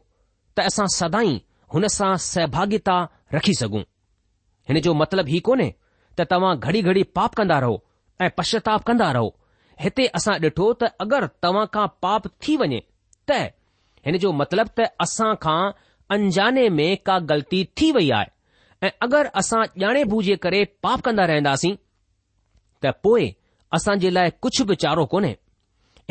त 0.57 0.61
असां 0.71 0.87
सदाई 0.99 1.35
हुन 1.75 1.87
सां 1.97 2.13
सहभाग्यता 2.33 2.97
रखी 3.39 3.55
सघूं 3.63 3.83
हिन 4.71 4.81
जो 4.87 4.93
मतिलबु 5.03 5.35
ई 5.37 5.39
कोन्हे 5.49 5.71
त 6.19 6.23
तव्हां 6.31 6.55
घड़ी 6.69 6.81
घड़ी 6.91 7.03
पाप 7.19 7.35
कंदा 7.41 7.59
रहो 7.67 7.77
ऐं 8.25 8.29
पश्चाताप 8.39 8.83
कंदा 8.91 9.11
रहो 9.19 9.29
हिते 9.85 10.07
असां 10.21 10.39
डि॒ठो 10.47 10.73
त 10.83 10.91
अगरि 11.07 11.29
तव्हां 11.45 11.67
खां 11.77 11.87
पाप 12.07 12.23
थी 12.47 12.57
वञे 12.63 12.81
त 13.31 13.51
हिन 14.07 14.17
जो 14.19 14.31
मतलब 14.41 14.69
त 14.79 14.85
असां 15.05 15.35
खां 15.41 15.73
अनजाने 16.15 16.69
में 16.77 16.97
का 17.09 17.19
ग़लती 17.33 17.65
थी 17.81 17.91
वई 17.97 18.11
आहे 18.19 18.87
ऐं 18.87 18.91
अगरि 19.07 19.29
असां 19.41 19.61
ॼाणे 19.83 20.05
बूझे 20.13 20.37
करे 20.45 20.63
पाप 20.87 21.01
कंदा 21.09 21.25
रहंदासीं 21.31 21.73
त 22.85 22.93
पोइ 23.07 23.29
असां 23.79 23.97
जे 24.05 24.11
लाइ 24.17 24.31
कुझु 24.47 24.65
बि 24.71 24.77
चारो 24.85 25.05
कोन्हे 25.15 25.35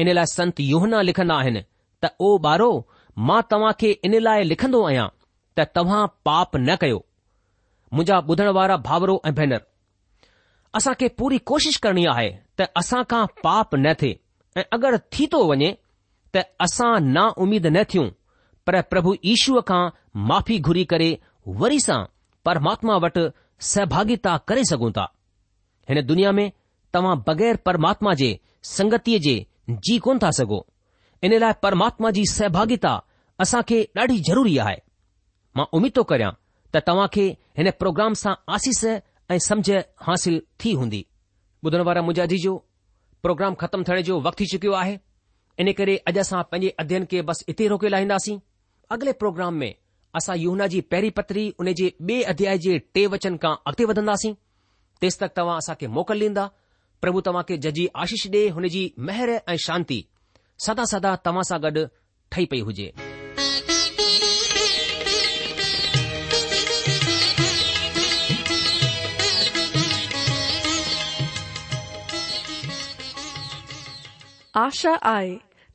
इन 0.04 0.12
लाइ 0.18 0.32
संत 0.34 0.60
योहना 0.66 1.02
लिखंदा 1.10 1.40
आहिनि 1.44 1.64
त 2.04 2.14
ओ 2.28 2.38
ॿारो 2.48 2.70
मां 3.30 3.42
तव्हां 3.54 3.72
खे 3.84 3.92
इन 4.10 4.20
लाइ 4.28 4.44
लिखंदो 4.52 4.84
आहियां 4.90 5.08
त 5.58 5.68
तव्हां 5.80 6.04
पाप 6.32 6.56
न 6.58 6.76
कयो 6.86 7.02
मुंहिंजा 7.94 8.22
ॿुधण 8.30 8.54
वारा 8.60 8.78
भावरो 8.90 9.20
ऐं 9.28 9.34
भेनर 9.44 9.66
असां 10.80 10.94
खे 11.04 11.08
पूरी 11.24 11.38
कोशिश 11.54 11.78
करणी 11.88 12.06
आहे 12.16 12.30
त 12.60 12.72
असां 12.84 13.04
खां 13.14 13.26
पाप 13.44 13.76
न 13.86 13.94
थिए 14.02 14.16
ऐं 14.60 14.70
अगरि 14.78 14.98
थी 15.14 15.28
थो 15.34 15.40
वञे 15.54 15.70
त 16.36 16.40
असां 16.66 16.94
ना 17.16 17.24
उमीद 17.44 17.66
न 17.76 17.84
थियूं 17.92 18.10
पर 18.66 18.82
प्रभु 18.92 19.12
ईशूअ 19.34 19.62
खां 19.70 19.84
माफ़ी 20.32 20.58
घुरी 20.68 20.84
करे 20.92 21.10
वरी 21.62 21.80
सां 21.88 22.02
परमात्मा 22.46 22.96
वटि 23.06 23.24
सहभागिता 23.74 24.38
करे 24.50 24.64
सघूं 24.72 24.92
था 24.98 25.06
हिन 25.90 26.06
दुनिया 26.12 26.32
में 26.40 26.46
तव्हां 26.94 27.16
बगै़र 27.28 27.56
परमात्मा 27.70 28.14
जे 28.22 28.30
संगतीअ 28.76 29.20
जे 29.28 29.36
जी 29.88 29.98
कोन 30.08 30.20
था 30.24 30.32
सघो 30.40 30.60
इन 31.28 31.38
लाइ 31.44 31.54
परमात्मा 31.66 32.12
जी 32.18 32.24
सहभागिता 32.36 32.92
असां 33.46 33.62
खे 33.72 33.82
ॾाढी 34.00 34.20
ज़रूरी 34.30 34.58
आहे 34.66 34.78
मां 35.58 35.66
उमीद 35.80 35.96
थो 35.98 36.04
करियां 36.14 36.32
त 36.76 36.84
तव्हां 36.90 37.08
खे 37.16 37.26
हिन 37.62 37.72
प्रोग्राम 37.82 38.14
सां 38.24 38.34
आसीस 38.58 38.84
ऐं 39.36 39.40
समझ 39.50 39.68
हासिल 40.10 40.42
थी 40.64 40.74
हूंदी 40.82 41.04
ॿुधण 41.66 41.82
वारा 41.90 42.02
मुंहिंजा 42.08 42.26
जी 42.32 42.38
जो 42.46 42.54
प्रोग्राम 43.26 43.54
ख़तमु 43.64 43.84
थियण 43.90 44.02
जो 44.12 44.20
वक़्तु 44.28 44.44
थी 44.44 44.50
चुकियो 44.56 44.74
आहे 44.84 44.98
इन 45.62 45.72
करे 45.78 45.96
अॼु 46.10 46.20
असां 46.22 46.42
पंहिंजे 46.52 46.70
अध्ययन 46.82 47.06
खे 47.12 47.22
बसि 47.30 47.44
हिते 47.48 47.66
रोके 47.72 47.88
लाहींदासीं 47.94 48.36
अॻिले 48.96 49.12
प्रोग्राम 49.22 49.54
में 49.64 49.72
असां 50.20 50.36
यूना 50.42 50.68
जी 50.74 50.80
पहिरीं 50.94 51.10
पत्री 51.18 51.42
उन 51.64 51.72
जे 51.80 51.88
ॿिए 52.10 52.22
अध्याय 52.34 52.58
जे 52.66 52.78
टे 52.96 53.06
वचन 53.14 53.36
खां 53.46 53.54
अॻिते 53.72 53.86
वधंदासीं 53.92 54.34
तेस 55.02 55.20
तक 55.24 55.34
तव्हां 55.40 55.58
असां 55.64 55.76
खे 55.82 55.88
मोकल 55.98 56.24
ॾींदा 56.24 56.48
प्रभु 57.04 57.22
तव्हां 57.28 57.44
खे 57.50 57.58
जजी 57.66 57.88
आशीष 58.04 58.26
ॾे 58.28 58.48
हुनजी 58.56 58.94
मेहर 59.00 59.30
ऐं 59.30 59.58
शांती 59.66 60.00
सदा 60.66 60.86
सदा 60.94 61.16
तव्हां 61.26 61.44
सां 61.44 61.60
गॾु 61.64 61.86
ठही 62.32 62.46
पई 62.46 62.60
हुजे 62.70 62.92
आ 75.40 75.40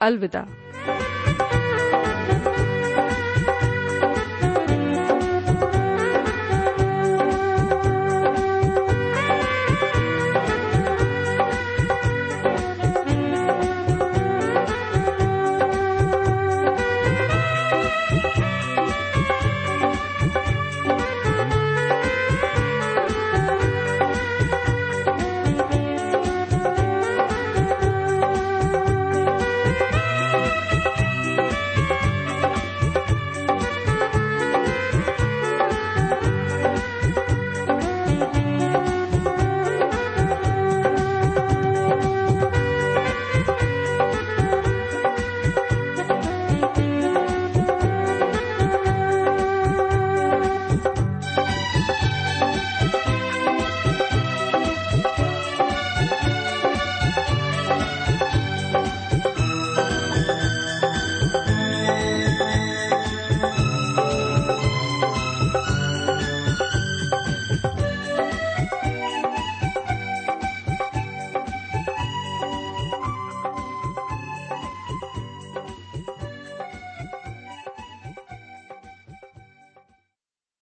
अलविदा 0.00 1.05